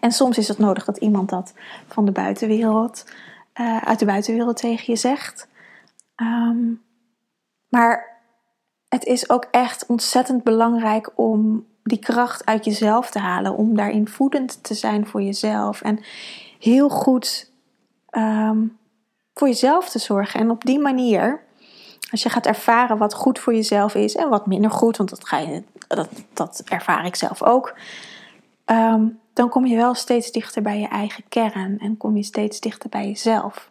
En 0.00 0.12
soms 0.12 0.38
is 0.38 0.48
het 0.48 0.58
nodig 0.58 0.84
dat 0.84 0.96
iemand 0.96 1.28
dat 1.28 1.52
van 1.88 2.04
de 2.04 2.12
buitenwereld 2.12 3.04
uh, 3.60 3.76
uit 3.76 3.98
de 3.98 4.04
buitenwereld 4.04 4.56
tegen 4.56 4.84
je 4.86 4.98
zegt. 4.98 5.48
Um, 6.16 6.82
maar 7.68 8.20
het 8.88 9.04
is 9.04 9.30
ook 9.30 9.46
echt 9.50 9.86
ontzettend 9.86 10.42
belangrijk 10.42 11.10
om 11.14 11.66
die 11.82 11.98
kracht 11.98 12.46
uit 12.46 12.64
jezelf 12.64 13.10
te 13.10 13.18
halen. 13.18 13.56
Om 13.56 13.76
daarin 13.76 14.08
voedend 14.08 14.64
te 14.64 14.74
zijn 14.74 15.06
voor 15.06 15.22
jezelf. 15.22 15.80
En 15.80 16.00
heel 16.58 16.88
goed 16.88 17.50
um, 18.10 18.78
voor 19.34 19.48
jezelf 19.48 19.88
te 19.88 19.98
zorgen. 19.98 20.40
En 20.40 20.50
op 20.50 20.64
die 20.64 20.78
manier, 20.78 21.42
als 22.10 22.22
je 22.22 22.28
gaat 22.28 22.46
ervaren 22.46 22.98
wat 22.98 23.14
goed 23.14 23.38
voor 23.38 23.54
jezelf 23.54 23.94
is 23.94 24.14
en 24.14 24.28
wat 24.28 24.46
minder 24.46 24.70
goed, 24.70 24.96
want 24.96 25.10
dat, 25.10 25.28
ga 25.28 25.38
je, 25.38 25.62
dat, 25.88 26.08
dat 26.32 26.62
ervaar 26.68 27.06
ik 27.06 27.16
zelf 27.16 27.42
ook. 27.42 27.78
Um, 28.66 29.20
dan 29.32 29.48
kom 29.48 29.66
je 29.66 29.76
wel 29.76 29.94
steeds 29.94 30.32
dichter 30.32 30.62
bij 30.62 30.80
je 30.80 30.88
eigen 30.88 31.24
kern 31.28 31.78
en 31.78 31.96
kom 31.96 32.16
je 32.16 32.22
steeds 32.22 32.60
dichter 32.60 32.88
bij 32.88 33.06
jezelf. 33.06 33.70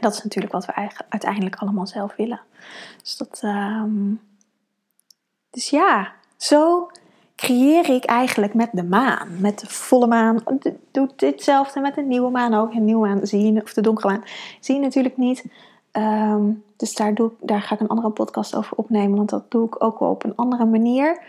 Dat 0.00 0.12
is 0.12 0.22
natuurlijk 0.22 0.52
wat 0.52 0.66
we 0.66 0.90
uiteindelijk 1.08 1.56
allemaal 1.56 1.86
zelf 1.86 2.16
willen. 2.16 2.40
Dus, 3.02 3.16
dat, 3.16 3.40
um... 3.44 4.20
dus 5.50 5.70
ja, 5.70 6.12
zo 6.36 6.90
creëer 7.36 7.90
ik 7.90 8.04
eigenlijk 8.04 8.54
met 8.54 8.70
de 8.72 8.84
maan, 8.84 9.40
met 9.40 9.58
de 9.58 9.66
volle 9.66 10.06
maan. 10.06 10.42
Doe 10.90 11.10
ditzelfde 11.16 11.80
met 11.80 11.94
de 11.94 12.02
nieuwe 12.02 12.30
maan 12.30 12.54
ook. 12.54 12.74
Een 12.74 12.84
nieuwe 12.84 13.08
maan 13.08 13.26
zie 13.26 13.52
je, 13.52 13.62
of 13.62 13.72
de 13.72 13.80
donkere 13.80 14.08
maan, 14.08 14.24
zie 14.60 14.74
je 14.74 14.80
natuurlijk 14.80 15.16
niet. 15.16 15.44
Um, 15.92 16.64
dus 16.76 16.94
daar, 16.94 17.14
daar 17.40 17.62
ga 17.62 17.74
ik 17.74 17.80
een 17.80 17.88
andere 17.88 18.10
podcast 18.10 18.54
over 18.54 18.76
opnemen, 18.76 19.16
want 19.16 19.30
dat 19.30 19.50
doe 19.50 19.66
ik 19.66 19.82
ook 19.82 19.98
wel 19.98 20.10
op 20.10 20.24
een 20.24 20.36
andere 20.36 20.64
manier. 20.64 21.22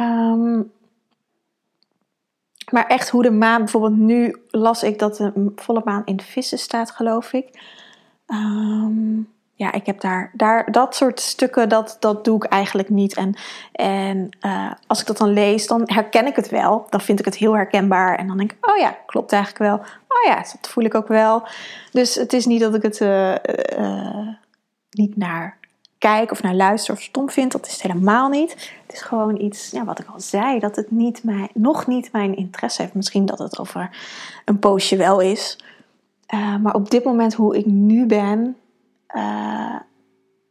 Um, 0.00 0.72
maar 2.72 2.86
echt 2.86 3.08
hoe 3.08 3.22
de 3.22 3.30
maan, 3.30 3.58
bijvoorbeeld 3.58 3.96
nu 3.96 4.36
las 4.48 4.82
ik 4.82 4.98
dat 4.98 5.16
de 5.16 5.52
volle 5.56 5.82
maan 5.84 6.02
in 6.04 6.20
vissen 6.20 6.58
staat, 6.58 6.90
geloof 6.90 7.32
ik. 7.32 7.60
Um, 8.26 9.28
ja, 9.60 9.72
ik 9.72 9.86
heb 9.86 10.00
daar, 10.00 10.30
daar 10.32 10.72
dat 10.72 10.94
soort 10.94 11.20
stukken, 11.20 11.68
dat, 11.68 11.96
dat 12.00 12.24
doe 12.24 12.36
ik 12.36 12.44
eigenlijk 12.44 12.88
niet. 12.88 13.14
En, 13.14 13.34
en 13.72 14.28
uh, 14.46 14.72
als 14.86 15.00
ik 15.00 15.06
dat 15.06 15.18
dan 15.18 15.32
lees, 15.32 15.66
dan 15.66 15.82
herken 15.84 16.26
ik 16.26 16.36
het 16.36 16.48
wel. 16.48 16.86
Dan 16.90 17.00
vind 17.00 17.18
ik 17.18 17.24
het 17.24 17.36
heel 17.36 17.54
herkenbaar. 17.54 18.16
En 18.16 18.26
dan 18.26 18.36
denk 18.36 18.52
ik, 18.52 18.70
oh 18.70 18.76
ja, 18.76 18.96
klopt 19.06 19.32
eigenlijk 19.32 19.64
wel. 19.64 19.78
Oh 20.08 20.24
ja, 20.26 20.36
dat 20.36 20.68
voel 20.68 20.84
ik 20.84 20.94
ook 20.94 21.08
wel. 21.08 21.42
Dus 21.92 22.14
het 22.14 22.32
is 22.32 22.46
niet 22.46 22.60
dat 22.60 22.74
ik 22.74 22.82
het 22.82 23.00
uh, 23.00 23.34
uh, 23.78 24.28
niet 24.90 25.16
naar 25.16 25.58
kijk 26.00 26.30
of 26.30 26.42
naar 26.42 26.54
luister 26.54 26.94
of 26.94 27.00
stom 27.00 27.30
vind. 27.30 27.52
Dat 27.52 27.66
is 27.66 27.72
het 27.72 27.82
helemaal 27.82 28.28
niet. 28.28 28.50
Het 28.86 28.92
is 28.92 29.02
gewoon 29.02 29.40
iets, 29.40 29.70
ja, 29.70 29.84
wat 29.84 29.98
ik 29.98 30.06
al 30.06 30.20
zei, 30.20 30.58
dat 30.58 30.76
het 30.76 30.90
niet 30.90 31.24
mijn, 31.24 31.48
nog 31.54 31.86
niet 31.86 32.12
mijn 32.12 32.36
interesse 32.36 32.82
heeft. 32.82 32.94
Misschien 32.94 33.26
dat 33.26 33.38
het 33.38 33.58
over 33.58 33.96
een 34.44 34.58
poosje 34.58 34.96
wel 34.96 35.20
is. 35.20 35.58
Uh, 36.34 36.56
maar 36.56 36.74
op 36.74 36.90
dit 36.90 37.04
moment, 37.04 37.34
hoe 37.34 37.56
ik 37.56 37.66
nu 37.66 38.06
ben, 38.06 38.56
uh, 39.16 39.76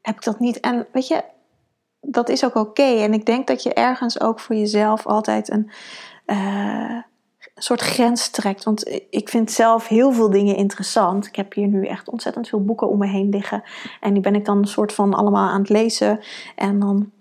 heb 0.01 0.15
ik 0.15 0.23
dat 0.23 0.39
niet. 0.39 0.59
En 0.59 0.87
weet 0.91 1.07
je, 1.07 1.23
dat 2.01 2.29
is 2.29 2.45
ook 2.45 2.55
oké. 2.55 2.83
En 2.83 3.13
ik 3.13 3.25
denk 3.25 3.47
dat 3.47 3.63
je 3.63 3.73
ergens 3.73 4.21
ook 4.21 4.39
voor 4.39 4.55
jezelf 4.55 5.05
altijd 5.05 5.51
een. 5.51 5.71
Uh, 6.25 6.97
een 7.59 7.65
soort 7.65 7.81
grens 7.81 8.29
trekt. 8.29 8.63
Want 8.63 9.01
ik 9.09 9.29
vind 9.29 9.51
zelf 9.51 9.87
heel 9.87 10.11
veel 10.11 10.29
dingen 10.29 10.55
interessant. 10.55 11.25
Ik 11.25 11.35
heb 11.35 11.53
hier 11.53 11.67
nu 11.67 11.85
echt 11.85 12.09
ontzettend 12.09 12.47
veel 12.47 12.63
boeken 12.63 12.89
om 12.89 12.97
me 12.97 13.07
heen 13.07 13.29
liggen. 13.29 13.63
En 13.99 14.13
die 14.13 14.21
ben 14.21 14.35
ik 14.35 14.45
dan 14.45 14.57
een 14.57 14.67
soort 14.67 14.93
van 14.93 15.13
allemaal 15.13 15.49
aan 15.49 15.59
het 15.59 15.69
lezen. 15.69 16.19
En 16.55 16.79
dan 16.79 17.11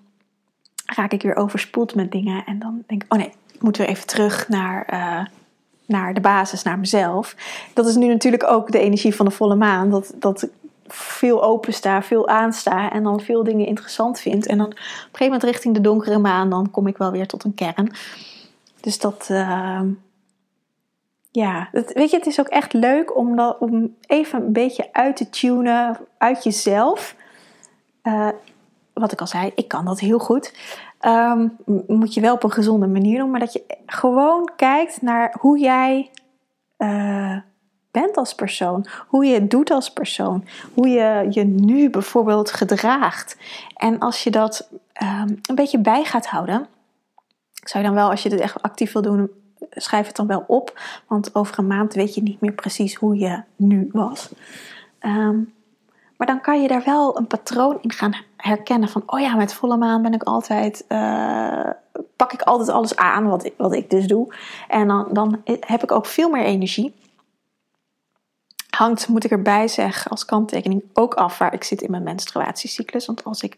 raak 0.85 1.13
ik 1.13 1.23
weer 1.23 1.37
overspoeld 1.37 1.95
met 1.95 2.13
dingen. 2.13 2.45
En 2.45 2.59
dan 2.59 2.83
denk 2.87 3.03
ik, 3.03 3.13
oh 3.13 3.19
nee, 3.19 3.33
ik 3.53 3.63
moet 3.63 3.77
weer 3.77 3.89
even 3.89 4.07
terug 4.07 4.49
naar, 4.49 4.89
uh, 4.93 5.27
naar 5.87 6.15
de 6.15 6.21
basis, 6.21 6.63
naar 6.63 6.79
mezelf. 6.79 7.37
Dat 7.75 7.87
is 7.87 7.97
nu 7.97 8.07
natuurlijk 8.07 8.51
ook 8.51 8.73
de 8.73 8.81
energie 8.81 9.15
van 9.15 9.27
de 9.27 9.33
volle 9.33 9.57
maan. 9.57 9.91
Dat, 9.91 10.15
dat 10.15 10.43
ik 10.43 10.51
veel 10.87 11.43
opensta, 11.43 12.03
veel 12.03 12.29
aansta 12.29 12.93
en 12.93 13.03
dan 13.03 13.21
veel 13.21 13.45
dingen 13.45 13.67
interessant 13.67 14.21
vind. 14.21 14.47
En 14.47 14.59
dan 14.59 14.67
op 14.67 14.73
een 14.73 14.79
gegeven 15.03 15.25
moment 15.25 15.43
richting 15.43 15.75
de 15.75 15.81
donkere 15.81 16.19
maan, 16.19 16.51
dan 16.51 16.71
kom 16.71 16.87
ik 16.87 16.97
wel 16.97 17.11
weer 17.11 17.27
tot 17.27 17.45
een 17.45 17.55
kern. 17.55 17.93
Dus 18.81 18.99
dat, 18.99 19.29
uh, 19.31 19.81
ja, 21.39 21.69
weet 21.73 22.11
je, 22.11 22.17
het 22.17 22.27
is 22.27 22.41
ook 22.41 22.49
echt 22.49 22.73
leuk 22.73 23.17
om, 23.17 23.37
dat, 23.37 23.59
om 23.59 23.95
even 24.07 24.43
een 24.43 24.53
beetje 24.53 24.89
uit 24.93 25.17
te 25.17 25.31
tunen 25.31 25.99
uit 26.19 26.45
jezelf. 26.45 27.17
Uh, 28.03 28.29
wat 28.93 29.13
ik 29.13 29.21
al 29.21 29.27
zei, 29.27 29.53
ik 29.55 29.69
kan 29.69 29.85
dat 29.85 30.01
heel 30.01 30.19
goed. 30.19 30.55
Um, 31.01 31.57
moet 31.87 32.15
je 32.15 32.21
wel 32.21 32.35
op 32.35 32.43
een 32.43 32.53
gezonde 32.53 32.87
manier 32.87 33.19
doen, 33.19 33.31
maar 33.31 33.41
dat 33.41 33.53
je 33.53 33.65
gewoon 33.87 34.51
kijkt 34.57 35.03
naar 35.03 35.35
hoe 35.41 35.59
jij 35.59 36.11
uh, 36.79 37.37
bent 37.91 38.17
als 38.17 38.35
persoon, 38.35 38.87
hoe 39.09 39.25
je 39.25 39.35
het 39.35 39.51
doet 39.51 39.71
als 39.71 39.93
persoon, 39.93 40.45
hoe 40.75 40.89
je 40.89 41.27
je 41.31 41.45
nu 41.45 41.91
bijvoorbeeld 41.91 42.51
gedraagt. 42.51 43.37
En 43.77 43.99
als 43.99 44.25
je 44.25 44.31
dat 44.31 44.69
um, 45.03 45.41
een 45.43 45.55
beetje 45.55 45.79
bij 45.79 46.05
gaat 46.05 46.27
houden, 46.27 46.67
zou 47.53 47.85
je 47.85 47.91
dan 47.91 47.99
wel, 47.99 48.11
als 48.11 48.23
je 48.23 48.29
dit 48.29 48.41
echt 48.41 48.63
actief 48.63 48.93
wil 48.93 49.03
doen, 49.03 49.31
schrijf 49.71 50.07
het 50.07 50.17
dan 50.17 50.27
wel 50.27 50.45
op. 50.47 50.81
Want 51.07 51.35
over 51.35 51.59
een 51.59 51.67
maand 51.67 51.95
weet 51.95 52.15
je 52.15 52.23
niet 52.23 52.41
meer 52.41 52.53
precies 52.53 52.95
hoe 52.95 53.19
je 53.19 53.43
nu 53.57 53.89
was. 53.93 54.33
Um, 55.01 55.53
maar 56.19 56.27
dan 56.27 56.41
kan 56.41 56.63
je 56.63 56.69
daar 56.69 56.83
wel 56.85 57.19
een 57.19 57.27
patroon 57.27 57.79
in 57.81 57.93
gaan 57.93 58.17
herkennen. 58.37 58.89
Van, 58.89 59.03
oh 59.07 59.21
ja, 59.21 59.37
met 59.37 59.55
volle 59.55 59.77
maan 59.77 60.03
ben 60.03 60.13
ik 60.13 60.23
altijd, 60.23 60.85
uh, 60.89 61.71
pak 62.17 62.33
ik 62.33 62.43
altijd 62.43 62.69
alles 62.69 62.97
aan 62.97 63.29
wat 63.29 63.45
ik, 63.45 63.55
wat 63.57 63.75
ik 63.75 63.91
dus 63.91 64.07
doe. 64.07 64.35
En 64.69 64.89
dan, 64.89 65.09
dan 65.13 65.43
heb 65.61 65.83
ik 65.83 65.93
ook 65.93 66.07
veel 66.07 66.31
meer 66.31 66.45
energie. 66.45 66.95
Hangt, 68.79 69.09
moet 69.09 69.25
ik 69.25 69.31
erbij 69.31 69.69
zeggen, 69.69 70.11
als 70.11 70.25
kanttekening 70.25 70.83
ook 70.93 71.15
af 71.15 71.39
waar 71.39 71.55
ik 71.55 71.65
zit 71.65 71.83
in 71.83 71.91
mijn 71.91 72.03
menstruatiecyclus. 72.03 73.07
Want 73.07 73.25
als 73.25 73.43
ik, 73.43 73.57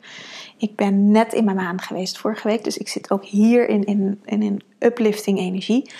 ik 0.56 0.76
ben 0.76 1.10
net 1.10 1.32
in 1.32 1.44
mijn 1.44 1.56
maan 1.56 1.80
geweest 1.80 2.18
vorige 2.18 2.48
week, 2.48 2.64
dus 2.64 2.78
ik 2.78 2.88
zit 2.88 3.10
ook 3.10 3.24
hier 3.24 3.68
in, 3.68 3.84
in, 3.84 4.20
in 4.24 4.42
een 4.42 4.62
uplifting 4.78 5.38
energie. 5.38 5.90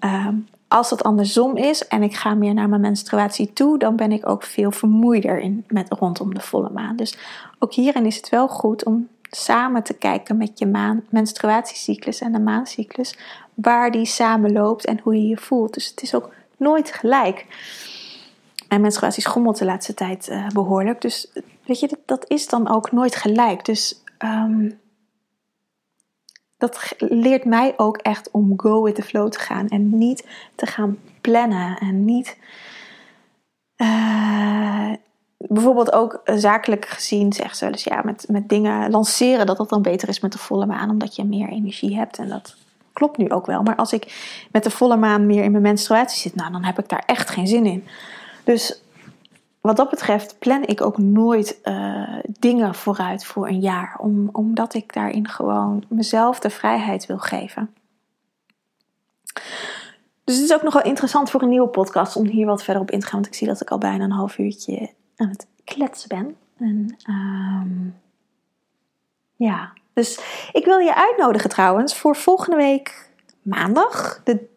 Um, 0.00 0.48
als 0.68 0.90
het 0.90 1.02
andersom 1.02 1.56
is 1.56 1.88
en 1.88 2.02
ik 2.02 2.14
ga 2.14 2.34
meer 2.34 2.54
naar 2.54 2.68
mijn 2.68 2.80
menstruatie 2.80 3.52
toe, 3.52 3.78
dan 3.78 3.96
ben 3.96 4.12
ik 4.12 4.28
ook 4.28 4.42
veel 4.42 4.70
vermoeider 4.70 5.38
in, 5.38 5.64
met, 5.68 5.86
rondom 5.88 6.34
de 6.34 6.40
volle 6.40 6.70
maan. 6.70 6.96
Dus 6.96 7.16
ook 7.58 7.72
hierin 7.74 8.06
is 8.06 8.16
het 8.16 8.28
wel 8.28 8.48
goed 8.48 8.84
om 8.84 9.08
samen 9.30 9.82
te 9.82 9.94
kijken 9.94 10.36
met 10.36 10.58
je 10.58 10.66
maan, 10.66 11.02
menstruatiecyclus 11.08 12.20
en 12.20 12.32
de 12.32 12.40
maancyclus, 12.40 13.16
waar 13.54 13.90
die 13.90 14.06
samen 14.06 14.52
loopt 14.52 14.84
en 14.84 15.00
hoe 15.02 15.14
je 15.14 15.28
je 15.28 15.36
voelt. 15.36 15.74
Dus 15.74 15.88
het 15.88 16.02
is 16.02 16.14
ook 16.14 16.30
nooit 16.56 16.92
gelijk. 16.92 17.46
Mijn 18.72 18.84
menstruatie 18.84 19.22
schommelt 19.22 19.58
de 19.58 19.64
laatste 19.64 19.94
tijd 19.94 20.28
uh, 20.28 20.46
behoorlijk. 20.48 21.00
Dus 21.00 21.32
weet 21.64 21.80
je, 21.80 21.88
dat, 21.88 21.98
dat, 22.06 22.24
is 22.30 22.48
dan 22.48 22.68
ook 22.68 22.92
nooit 22.92 23.16
gelijk. 23.16 23.64
Dus 23.64 24.02
um, 24.18 24.80
dat 26.56 26.94
leert 26.98 27.44
mij 27.44 27.74
ook 27.76 27.96
echt 27.96 28.30
om 28.30 28.52
go 28.56 28.82
with 28.82 28.94
the 28.94 29.02
flow 29.02 29.28
te 29.28 29.38
gaan. 29.38 29.68
En 29.68 29.98
niet 29.98 30.26
te 30.54 30.66
gaan 30.66 30.98
plannen. 31.20 31.78
En 31.78 32.04
niet. 32.04 32.36
Uh, 33.76 34.92
bijvoorbeeld 35.36 35.92
ook 35.92 36.20
zakelijk 36.24 36.86
gezien 36.86 37.32
zegt 37.32 37.56
ze 37.56 37.70
dus 37.70 37.84
ja, 37.84 38.00
met, 38.04 38.24
met 38.28 38.48
dingen 38.48 38.90
lanceren 38.90 39.46
dat 39.46 39.56
dat 39.56 39.68
dan 39.68 39.82
beter 39.82 40.08
is 40.08 40.20
met 40.20 40.32
de 40.32 40.38
volle 40.38 40.66
maan, 40.66 40.90
omdat 40.90 41.16
je 41.16 41.24
meer 41.24 41.48
energie 41.48 41.96
hebt. 41.96 42.18
En 42.18 42.28
dat 42.28 42.56
klopt 42.92 43.16
nu 43.16 43.30
ook 43.30 43.46
wel. 43.46 43.62
Maar 43.62 43.76
als 43.76 43.92
ik 43.92 44.36
met 44.52 44.64
de 44.64 44.70
volle 44.70 44.96
maan 44.96 45.26
meer 45.26 45.44
in 45.44 45.50
mijn 45.50 45.62
menstruatie 45.62 46.20
zit, 46.20 46.34
nou, 46.34 46.52
dan 46.52 46.64
heb 46.64 46.78
ik 46.78 46.88
daar 46.88 47.02
echt 47.06 47.30
geen 47.30 47.46
zin 47.46 47.66
in. 47.66 47.84
Dus 48.44 48.82
wat 49.60 49.76
dat 49.76 49.90
betreft 49.90 50.38
plan 50.38 50.62
ik 50.62 50.80
ook 50.80 50.98
nooit 50.98 51.58
uh, 51.64 52.18
dingen 52.38 52.74
vooruit 52.74 53.24
voor 53.24 53.48
een 53.48 53.60
jaar. 53.60 53.96
Om, 53.98 54.28
omdat 54.32 54.74
ik 54.74 54.92
daarin 54.92 55.28
gewoon 55.28 55.84
mezelf 55.88 56.38
de 56.40 56.50
vrijheid 56.50 57.06
wil 57.06 57.18
geven. 57.18 57.74
Dus 60.24 60.36
het 60.36 60.44
is 60.44 60.52
ook 60.52 60.62
nog 60.62 60.72
wel 60.72 60.82
interessant 60.82 61.30
voor 61.30 61.42
een 61.42 61.48
nieuwe 61.48 61.68
podcast 61.68 62.16
om 62.16 62.26
hier 62.26 62.46
wat 62.46 62.62
verder 62.62 62.82
op 62.82 62.90
in 62.90 63.00
te 63.00 63.06
gaan. 63.06 63.20
Want 63.20 63.26
ik 63.26 63.34
zie 63.34 63.46
dat 63.46 63.60
ik 63.60 63.70
al 63.70 63.78
bijna 63.78 64.04
een 64.04 64.10
half 64.10 64.38
uurtje 64.38 64.90
aan 65.16 65.28
het 65.28 65.46
kletsen 65.64 66.08
ben. 66.08 66.36
En 66.58 66.96
um, 67.08 68.00
ja, 69.36 69.72
dus 69.92 70.20
ik 70.52 70.64
wil 70.64 70.78
je 70.78 70.94
uitnodigen 70.94 71.50
trouwens 71.50 71.96
voor 71.96 72.16
volgende 72.16 72.56
week 72.56 73.10
maandag, 73.42 74.20
de 74.24 74.48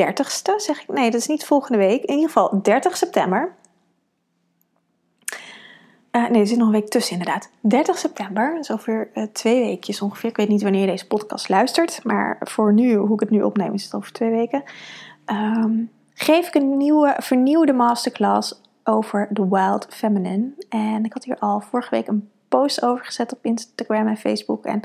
30ste, 0.00 0.56
zeg 0.56 0.80
ik. 0.80 0.88
Nee, 0.88 1.10
dat 1.10 1.20
is 1.20 1.26
niet 1.26 1.44
volgende 1.44 1.78
week. 1.78 2.02
In 2.02 2.14
ieder 2.14 2.30
geval 2.30 2.62
30 2.62 2.96
september. 2.96 3.54
Uh, 6.12 6.28
nee, 6.28 6.40
er 6.40 6.46
zit 6.46 6.58
nog 6.58 6.66
een 6.66 6.72
week 6.72 6.88
tussen 6.88 7.18
inderdaad. 7.18 7.50
30 7.60 7.98
september, 7.98 8.54
dus 8.54 8.70
over 8.70 9.10
uh, 9.14 9.24
twee 9.32 9.60
weekjes 9.60 10.02
ongeveer. 10.02 10.30
Ik 10.30 10.36
weet 10.36 10.48
niet 10.48 10.62
wanneer 10.62 10.80
je 10.80 10.86
deze 10.86 11.06
podcast 11.06 11.48
luistert, 11.48 12.04
maar 12.04 12.36
voor 12.40 12.72
nu, 12.72 12.94
hoe 12.94 13.14
ik 13.14 13.20
het 13.20 13.30
nu 13.30 13.42
opneem, 13.42 13.74
is 13.74 13.84
het 13.84 13.94
over 13.94 14.12
twee 14.12 14.30
weken. 14.30 14.62
Um, 15.26 15.90
geef 16.14 16.46
ik 16.46 16.54
een 16.54 16.76
nieuwe, 16.76 17.14
vernieuwde 17.18 17.72
masterclass 17.72 18.62
over 18.84 19.28
The 19.32 19.48
Wild 19.48 19.86
Feminine. 19.90 20.50
En 20.68 21.04
ik 21.04 21.12
had 21.12 21.24
hier 21.24 21.38
al 21.38 21.60
vorige 21.60 21.90
week 21.90 22.08
een 22.08 22.30
post 22.48 22.82
over 22.82 23.04
gezet 23.04 23.32
op 23.32 23.38
Instagram 23.42 24.06
en 24.06 24.16
Facebook. 24.16 24.64
En 24.64 24.80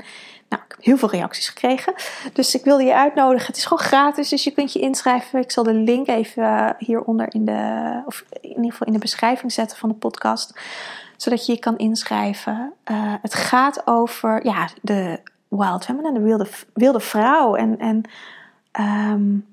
nou, 0.54 0.66
ik 0.66 0.74
heb 0.76 0.84
heel 0.84 0.96
veel 0.96 1.10
reacties 1.10 1.48
gekregen. 1.48 1.94
Dus 2.32 2.54
ik 2.54 2.64
wilde 2.64 2.84
je 2.84 2.94
uitnodigen. 2.94 3.46
Het 3.46 3.56
is 3.56 3.64
gewoon 3.64 3.84
gratis, 3.84 4.28
dus 4.28 4.44
je 4.44 4.50
kunt 4.50 4.72
je 4.72 4.78
inschrijven. 4.78 5.40
Ik 5.40 5.50
zal 5.50 5.64
de 5.64 5.74
link 5.74 6.08
even 6.08 6.76
hieronder 6.78 7.34
in 7.34 7.44
de, 7.44 8.02
of 8.06 8.24
in 8.40 8.48
ieder 8.48 8.70
geval 8.70 8.86
in 8.86 8.92
de 8.92 8.98
beschrijving 8.98 9.52
zetten 9.52 9.78
van 9.78 9.88
de 9.88 9.94
podcast. 9.94 10.60
Zodat 11.16 11.46
je 11.46 11.52
je 11.52 11.58
kan 11.58 11.78
inschrijven. 11.78 12.72
Uh, 12.90 13.14
het 13.22 13.34
gaat 13.34 13.86
over 13.86 14.44
ja, 14.44 14.68
de 14.82 15.20
wild 15.48 15.84
feminine, 15.84 16.18
de 16.18 16.24
wilde, 16.24 16.48
wilde 16.74 17.00
vrouw. 17.00 17.54
En, 17.54 17.78
en 17.78 18.02
um, 18.80 19.46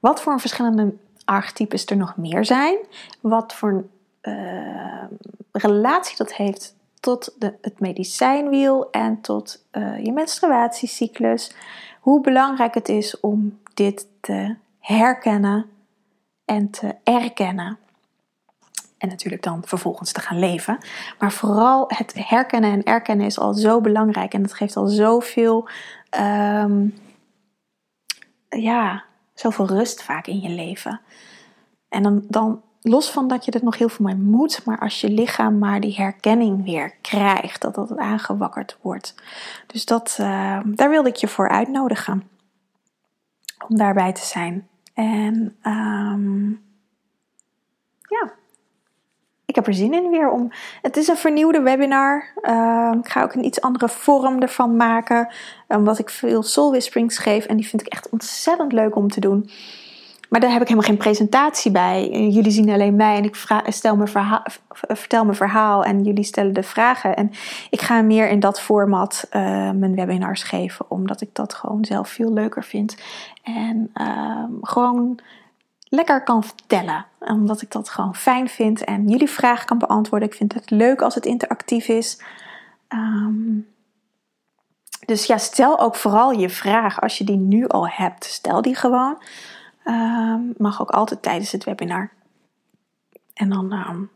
wat 0.00 0.22
voor 0.22 0.40
verschillende 0.40 0.92
archetypes 1.24 1.86
er 1.86 1.96
nog 1.96 2.16
meer 2.16 2.44
zijn. 2.44 2.76
Wat 3.20 3.54
voor 3.54 3.84
uh, 4.22 5.04
relatie 5.52 6.16
dat 6.16 6.34
heeft 6.34 6.74
tot 7.00 7.34
de, 7.38 7.54
het 7.60 7.80
medicijnwiel 7.80 8.90
en 8.90 9.20
tot 9.20 9.64
uh, 9.72 10.04
je 10.04 10.12
menstruatiecyclus. 10.12 11.54
Hoe 12.00 12.20
belangrijk 12.20 12.74
het 12.74 12.88
is 12.88 13.20
om 13.20 13.58
dit 13.74 14.06
te 14.20 14.56
herkennen 14.78 15.66
en 16.44 16.70
te 16.70 16.94
erkennen. 17.04 17.78
En 18.98 19.08
natuurlijk 19.08 19.42
dan 19.42 19.62
vervolgens 19.64 20.12
te 20.12 20.20
gaan 20.20 20.38
leven. 20.38 20.78
Maar 21.18 21.32
vooral 21.32 21.84
het 21.88 22.12
herkennen 22.14 22.72
en 22.72 22.82
erkennen 22.82 23.26
is 23.26 23.38
al 23.38 23.54
zo 23.54 23.80
belangrijk. 23.80 24.34
En 24.34 24.42
dat 24.42 24.52
geeft 24.52 24.76
al 24.76 24.86
zoveel, 24.86 25.68
um, 26.20 26.94
ja, 28.48 29.04
zoveel 29.34 29.66
rust 29.66 30.02
vaak 30.02 30.26
in 30.26 30.40
je 30.40 30.48
leven. 30.48 31.00
En 31.88 32.02
dan, 32.02 32.24
dan 32.28 32.62
los 32.82 33.10
van 33.10 33.28
dat 33.28 33.44
je 33.44 33.50
er 33.50 33.64
nog 33.64 33.78
heel 33.78 33.88
veel 33.88 34.06
mee 34.06 34.14
moet, 34.14 34.64
maar 34.64 34.78
als 34.78 35.00
je 35.00 35.08
lichaam 35.08 35.58
maar 35.58 35.80
die 35.80 35.94
herkenning 35.94 36.64
weer 36.64 36.94
krijgt, 37.00 37.60
dat 37.60 37.74
dat 37.74 37.96
aangewakkerd 37.96 38.76
wordt. 38.80 39.14
Dus 39.66 39.84
dat, 39.84 40.16
uh, 40.20 40.60
daar 40.64 40.90
wilde 40.90 41.08
ik 41.08 41.16
je 41.16 41.28
voor 41.28 41.48
uitnodigen. 41.48 42.28
Om 43.68 43.76
daarbij 43.76 44.12
te 44.12 44.24
zijn. 44.24 44.68
En 44.94 45.56
um, 45.62 46.62
ja, 48.08 48.32
ik 49.44 49.54
heb 49.54 49.66
er 49.66 49.74
zin 49.74 49.94
in 49.94 50.10
weer 50.10 50.30
om. 50.30 50.52
Het 50.82 50.96
is 50.96 51.08
een 51.08 51.16
vernieuwde 51.16 51.60
webinar. 51.60 52.32
Uh, 52.42 52.92
ik 53.02 53.08
ga 53.08 53.22
ook 53.22 53.34
een 53.34 53.44
iets 53.44 53.60
andere 53.60 53.88
vorm 53.88 54.42
ervan 54.42 54.76
maken. 54.76 55.28
Omdat 55.68 55.98
ik 55.98 56.10
veel 56.10 56.42
soul 56.42 56.70
whisperings 56.70 57.18
geef. 57.18 57.44
En 57.44 57.56
die 57.56 57.68
vind 57.68 57.82
ik 57.82 57.92
echt 57.92 58.08
ontzettend 58.08 58.72
leuk 58.72 58.96
om 58.96 59.08
te 59.08 59.20
doen. 59.20 59.50
Maar 60.30 60.40
daar 60.40 60.50
heb 60.50 60.60
ik 60.60 60.68
helemaal 60.68 60.88
geen 60.88 60.98
presentatie 60.98 61.70
bij. 61.70 62.08
Jullie 62.08 62.50
zien 62.50 62.70
alleen 62.70 62.96
mij 62.96 63.16
en 63.16 63.24
ik 63.24 63.46
stel 63.66 63.96
mijn 63.96 64.08
verhaal, 64.08 64.42
vertel 64.68 65.24
mijn 65.24 65.36
verhaal 65.36 65.84
en 65.84 66.04
jullie 66.04 66.24
stellen 66.24 66.52
de 66.52 66.62
vragen. 66.62 67.16
En 67.16 67.30
ik 67.70 67.80
ga 67.80 68.02
meer 68.02 68.28
in 68.28 68.40
dat 68.40 68.60
format 68.60 69.26
uh, 69.32 69.42
mijn 69.70 69.94
webinars 69.94 70.42
geven, 70.42 70.90
omdat 70.90 71.20
ik 71.20 71.34
dat 71.34 71.54
gewoon 71.54 71.84
zelf 71.84 72.08
veel 72.08 72.32
leuker 72.32 72.64
vind. 72.64 72.96
En 73.42 73.90
uh, 73.94 74.44
gewoon 74.62 75.18
lekker 75.88 76.22
kan 76.22 76.44
vertellen. 76.44 77.06
Omdat 77.18 77.62
ik 77.62 77.70
dat 77.70 77.88
gewoon 77.88 78.14
fijn 78.14 78.48
vind 78.48 78.84
en 78.84 79.08
jullie 79.08 79.30
vragen 79.30 79.66
kan 79.66 79.78
beantwoorden. 79.78 80.28
Ik 80.28 80.34
vind 80.34 80.54
het 80.54 80.70
leuk 80.70 81.02
als 81.02 81.14
het 81.14 81.26
interactief 81.26 81.88
is. 81.88 82.22
Um, 82.88 83.66
dus 85.06 85.26
ja, 85.26 85.38
stel 85.38 85.80
ook 85.80 85.96
vooral 85.96 86.30
je 86.30 86.50
vraag 86.50 87.00
als 87.00 87.18
je 87.18 87.24
die 87.24 87.36
nu 87.36 87.68
al 87.68 87.88
hebt. 87.88 88.24
Stel 88.24 88.62
die 88.62 88.74
gewoon. 88.74 89.18
Um, 89.84 90.54
mag 90.56 90.80
ook 90.80 90.90
altijd 90.90 91.22
tijdens 91.22 91.52
het 91.52 91.64
webinar. 91.64 92.10
En 93.34 93.48
dan 93.48 93.72
um, 93.72 94.10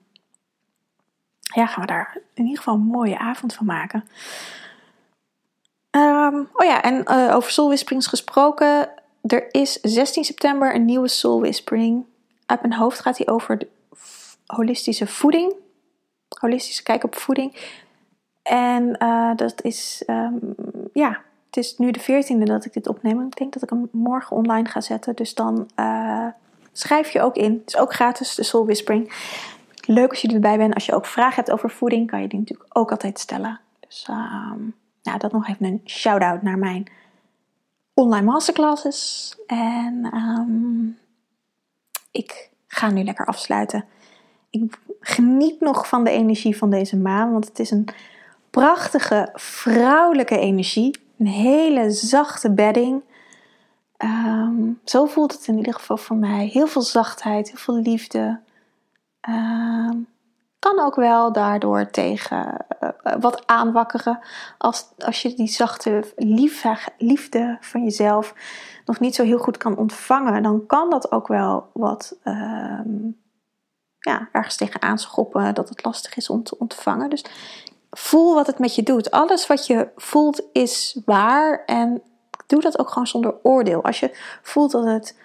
ja, 1.54 1.66
gaan 1.66 1.80
we 1.80 1.86
daar 1.86 2.18
in 2.34 2.42
ieder 2.44 2.58
geval 2.58 2.74
een 2.74 2.80
mooie 2.80 3.18
avond 3.18 3.54
van 3.54 3.66
maken. 3.66 4.08
Um, 5.90 6.48
oh 6.52 6.66
ja, 6.66 6.82
en 6.82 7.04
uh, 7.06 7.34
over 7.34 7.50
Soul 7.50 7.68
Whisperings 7.68 8.06
gesproken. 8.06 8.88
Er 9.22 9.54
is 9.54 9.72
16 9.72 10.24
september 10.24 10.74
een 10.74 10.84
nieuwe 10.84 11.08
Soul 11.08 11.40
Whispering. 11.40 12.04
Uit 12.46 12.60
mijn 12.60 12.74
hoofd 12.74 13.00
gaat 13.00 13.18
hij 13.18 13.28
over 13.28 13.58
holistische 14.46 15.06
voeding. 15.06 15.54
Holistische 16.40 16.82
kijk 16.82 17.04
op 17.04 17.16
voeding. 17.16 17.78
En 18.42 18.96
uh, 18.98 19.36
dat 19.36 19.62
is, 19.62 20.02
ja, 20.92 21.22
het 21.54 21.64
is 21.64 21.78
nu 21.78 21.90
de 21.90 22.00
14e 22.00 22.42
dat 22.42 22.64
ik 22.64 22.72
dit 22.72 22.88
opneem. 22.88 23.26
Ik 23.26 23.36
denk 23.36 23.52
dat 23.52 23.62
ik 23.62 23.70
hem 23.70 23.88
morgen 23.92 24.36
online 24.36 24.68
ga 24.68 24.80
zetten. 24.80 25.14
Dus 25.14 25.34
dan 25.34 25.70
uh, 25.76 26.26
schrijf 26.72 27.10
je 27.10 27.20
ook 27.20 27.36
in. 27.36 27.52
Het 27.52 27.74
is 27.74 27.76
ook 27.76 27.92
gratis, 27.92 28.34
de 28.34 28.42
Soul 28.42 28.64
Whispering. 28.64 29.12
Leuk 29.86 30.10
als 30.10 30.20
je 30.20 30.32
erbij 30.32 30.56
bent. 30.56 30.74
Als 30.74 30.86
je 30.86 30.94
ook 30.94 31.06
vragen 31.06 31.34
hebt 31.34 31.50
over 31.50 31.70
voeding, 31.70 32.10
kan 32.10 32.22
je 32.22 32.28
die 32.28 32.38
natuurlijk 32.38 32.76
ook 32.76 32.90
altijd 32.90 33.18
stellen. 33.18 33.60
Dus 33.80 34.06
uh, 34.10 34.52
nou, 35.02 35.18
dat 35.18 35.32
nog 35.32 35.48
even 35.48 35.66
een 35.66 35.80
shout-out 35.84 36.42
naar 36.42 36.58
mijn 36.58 36.90
online 37.94 38.26
masterclasses. 38.26 39.34
En 39.46 40.10
um, 40.14 40.98
ik 42.10 42.50
ga 42.66 42.90
nu 42.90 43.04
lekker 43.04 43.26
afsluiten. 43.26 43.84
Ik 44.50 44.78
geniet 45.00 45.60
nog 45.60 45.88
van 45.88 46.04
de 46.04 46.10
energie 46.10 46.56
van 46.56 46.70
deze 46.70 46.96
maan, 46.96 47.32
want 47.32 47.48
het 47.48 47.58
is 47.58 47.70
een 47.70 47.88
prachtige 48.50 49.28
vrouwelijke 49.34 50.38
energie. 50.38 51.02
Een 51.18 51.26
hele 51.26 51.90
zachte 51.90 52.50
bedding. 52.50 53.02
Um, 53.98 54.80
zo 54.84 55.06
voelt 55.06 55.32
het 55.32 55.46
in 55.46 55.56
ieder 55.56 55.74
geval 55.74 55.96
voor 55.96 56.16
mij. 56.16 56.46
Heel 56.46 56.66
veel 56.66 56.82
zachtheid, 56.82 57.48
heel 57.48 57.58
veel 57.58 57.76
liefde. 57.76 58.40
Um, 59.28 60.06
kan 60.58 60.80
ook 60.80 60.94
wel 60.94 61.32
daardoor 61.32 61.90
tegen 61.90 62.66
uh, 62.80 63.14
wat 63.20 63.46
aanwakkeren. 63.46 64.18
Als, 64.58 64.88
als 64.98 65.22
je 65.22 65.34
die 65.34 65.46
zachte 65.46 66.12
liefde, 66.16 66.78
liefde 66.98 67.56
van 67.60 67.82
jezelf 67.82 68.34
nog 68.84 69.00
niet 69.00 69.14
zo 69.14 69.22
heel 69.22 69.38
goed 69.38 69.56
kan 69.56 69.76
ontvangen, 69.76 70.42
dan 70.42 70.66
kan 70.66 70.90
dat 70.90 71.12
ook 71.12 71.28
wel 71.28 71.70
wat 71.72 72.18
um, 72.24 73.22
ja, 73.98 74.28
ergens 74.32 74.56
tegen 74.56 74.82
aanschoppen 74.82 75.54
dat 75.54 75.68
het 75.68 75.84
lastig 75.84 76.16
is 76.16 76.28
om 76.30 76.42
te 76.42 76.58
ontvangen. 76.58 77.10
Dus 77.10 77.24
voel 77.94 78.34
wat 78.34 78.46
het 78.46 78.58
met 78.58 78.74
je 78.74 78.82
doet. 78.82 79.10
Alles 79.10 79.46
wat 79.46 79.66
je 79.66 79.88
voelt 79.96 80.42
is 80.52 81.00
waar 81.04 81.64
en 81.64 82.02
doe 82.46 82.60
dat 82.60 82.78
ook 82.78 82.88
gewoon 82.88 83.06
zonder 83.06 83.34
oordeel. 83.42 83.84
Als 83.84 84.00
je 84.00 84.38
voelt 84.42 84.70
dat 84.70 84.84
het 84.84 85.18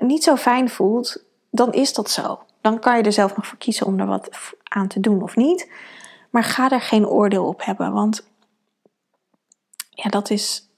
niet 0.00 0.24
zo 0.24 0.36
fijn 0.36 0.68
voelt, 0.68 1.24
dan 1.50 1.72
is 1.72 1.92
dat 1.92 2.10
zo. 2.10 2.40
Dan 2.60 2.78
kan 2.78 2.96
je 2.96 3.02
er 3.02 3.12
zelf 3.12 3.36
nog 3.36 3.46
voor 3.46 3.58
kiezen 3.58 3.86
om 3.86 4.00
er 4.00 4.06
wat 4.06 4.28
aan 4.62 4.88
te 4.88 5.00
doen 5.00 5.22
of 5.22 5.36
niet. 5.36 5.70
Maar 6.30 6.44
ga 6.44 6.70
er 6.70 6.80
geen 6.80 7.06
oordeel 7.06 7.46
op 7.46 7.64
hebben, 7.64 7.92
want 7.92 8.28
ja, 9.90 10.08
dat 10.10 10.30
is. 10.30 10.68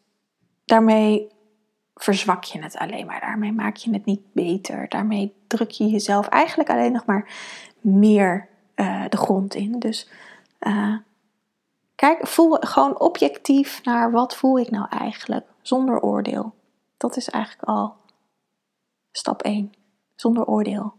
Daarmee 0.64 1.28
verzwak 1.94 2.44
je 2.44 2.62
het 2.62 2.76
alleen 2.76 3.06
maar. 3.06 3.20
Daarmee 3.20 3.52
maak 3.52 3.76
je 3.76 3.92
het 3.92 4.04
niet 4.04 4.32
beter. 4.32 4.88
Daarmee 4.88 5.34
druk 5.46 5.70
je 5.70 5.86
jezelf 5.86 6.28
eigenlijk 6.28 6.70
alleen 6.70 6.92
nog 6.92 7.04
maar 7.04 7.28
meer 7.80 8.48
uh, 8.76 9.04
de 9.08 9.16
grond 9.16 9.54
in. 9.54 9.78
Dus 9.78 10.08
uh, 10.60 10.96
Kijk, 11.98 12.26
voel 12.26 12.56
gewoon 12.60 13.00
objectief 13.00 13.84
naar 13.84 14.10
wat 14.10 14.36
voel 14.36 14.58
ik 14.58 14.70
nou 14.70 14.86
eigenlijk, 14.88 15.46
zonder 15.62 16.00
oordeel. 16.00 16.54
Dat 16.96 17.16
is 17.16 17.30
eigenlijk 17.30 17.68
al 17.68 17.96
stap 19.12 19.42
1, 19.42 19.72
zonder 20.14 20.44
oordeel. 20.44 20.92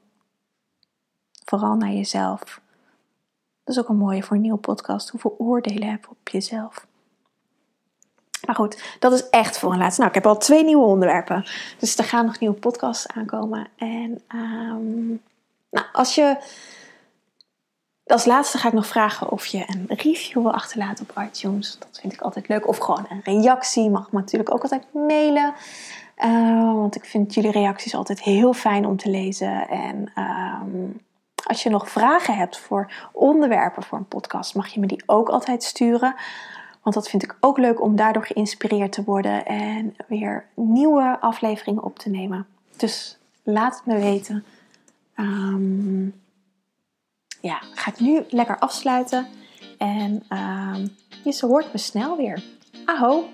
Vooral 1.46 1.76
naar 1.76 1.92
jezelf. 1.92 2.62
Dat 3.64 3.76
is 3.76 3.80
ook 3.80 3.90
een 3.90 3.98
mooie 3.98 4.24
voor 4.24 4.36
een 4.36 4.42
nieuwe 4.42 4.58
podcast. 4.58 5.10
Hoeveel 5.10 5.36
oordelen 5.38 5.90
heb 5.90 6.04
je 6.04 6.10
op 6.10 6.30
jezelf? 6.30 6.88
Maar 8.46 8.56
goed, 8.56 8.98
dat 9.00 9.12
is 9.12 9.30
echt 9.30 9.60
voor 9.60 9.72
een 9.72 9.78
laatste. 9.78 10.02
Nou, 10.02 10.16
ik 10.16 10.24
heb 10.24 10.32
al 10.34 10.38
twee 10.38 10.64
nieuwe 10.64 10.86
onderwerpen. 10.86 11.46
Dus 11.78 11.98
er 11.98 12.04
gaan 12.04 12.26
nog 12.26 12.40
nieuwe 12.40 12.60
podcasts 12.60 13.08
aankomen. 13.08 13.68
En 13.76 14.22
um, 14.36 15.22
Nou, 15.70 15.86
als 15.94 16.16
je. 16.16 16.38
Als 18.10 18.26
laatste 18.26 18.58
ga 18.58 18.67
ik 18.67 18.74
nog 18.74 18.88
vragen 18.88 19.32
of 19.32 19.45
je 19.45 19.63
een 19.67 19.86
review 19.88 20.41
wil 20.41 20.54
achterlaten 20.54 21.06
op 21.10 21.24
iTunes. 21.24 21.78
Dat 21.80 22.00
vind 22.02 22.13
ik 22.13 22.22
altijd 22.22 22.48
leuk. 22.48 22.67
Of 22.67 22.78
gewoon 22.78 23.06
een 23.10 23.22
reactie. 23.24 23.89
Mag 23.89 24.12
me 24.12 24.19
natuurlijk 24.19 24.54
ook 24.54 24.62
altijd 24.62 24.84
mailen. 24.93 25.54
Uh, 26.26 26.74
want 26.74 26.95
ik 26.95 27.06
vind 27.06 27.34
jullie 27.34 27.52
reacties 27.52 27.95
altijd 27.95 28.22
heel 28.22 28.54
fijn 28.54 28.86
om 28.86 28.98
te 28.98 29.10
lezen. 29.10 29.67
En 29.69 30.12
ehm, 30.15 30.91
als 31.43 31.63
je 31.63 31.69
nog 31.69 31.89
vragen 31.89 32.36
hebt 32.36 32.58
voor 32.58 32.91
onderwerpen 33.12 33.84
voor 33.84 33.98
een 33.98 34.08
podcast, 34.08 34.56
mag 34.56 34.67
je 34.67 34.80
me 34.80 34.88
die 34.88 35.04
ook 35.06 35.30
altijd 35.30 35.63
sturen. 35.63 36.15
Want 36.82 36.95
dat 36.95 37.10
vind 37.10 37.24
ik 37.24 37.38
ook 37.39 37.58
leuk 37.58 37.82
om 37.82 37.95
daardoor 37.95 38.26
geïnspireerd 38.26 38.91
te 38.91 39.04
worden 39.04 39.45
en 39.45 39.95
weer 40.08 40.45
nieuwe 40.56 41.17
afleveringen 41.19 41.84
op 41.84 42.00
te 42.00 42.10
nemen. 42.10 42.48
Dus 42.78 43.17
laat 43.43 43.76
het 43.76 43.86
me 43.86 44.00
weten. 44.00 44.43
Um, 45.15 46.13
ja, 47.41 47.62
ga 47.73 47.91
ik 47.91 47.99
nu 47.99 48.25
lekker 48.30 48.60
afsluiten. 48.60 49.28
En 49.78 50.23
um, 50.30 50.95
je 51.23 51.45
hoort 51.45 51.71
me 51.71 51.78
snel 51.78 52.17
weer. 52.17 52.43
Aho! 52.86 53.30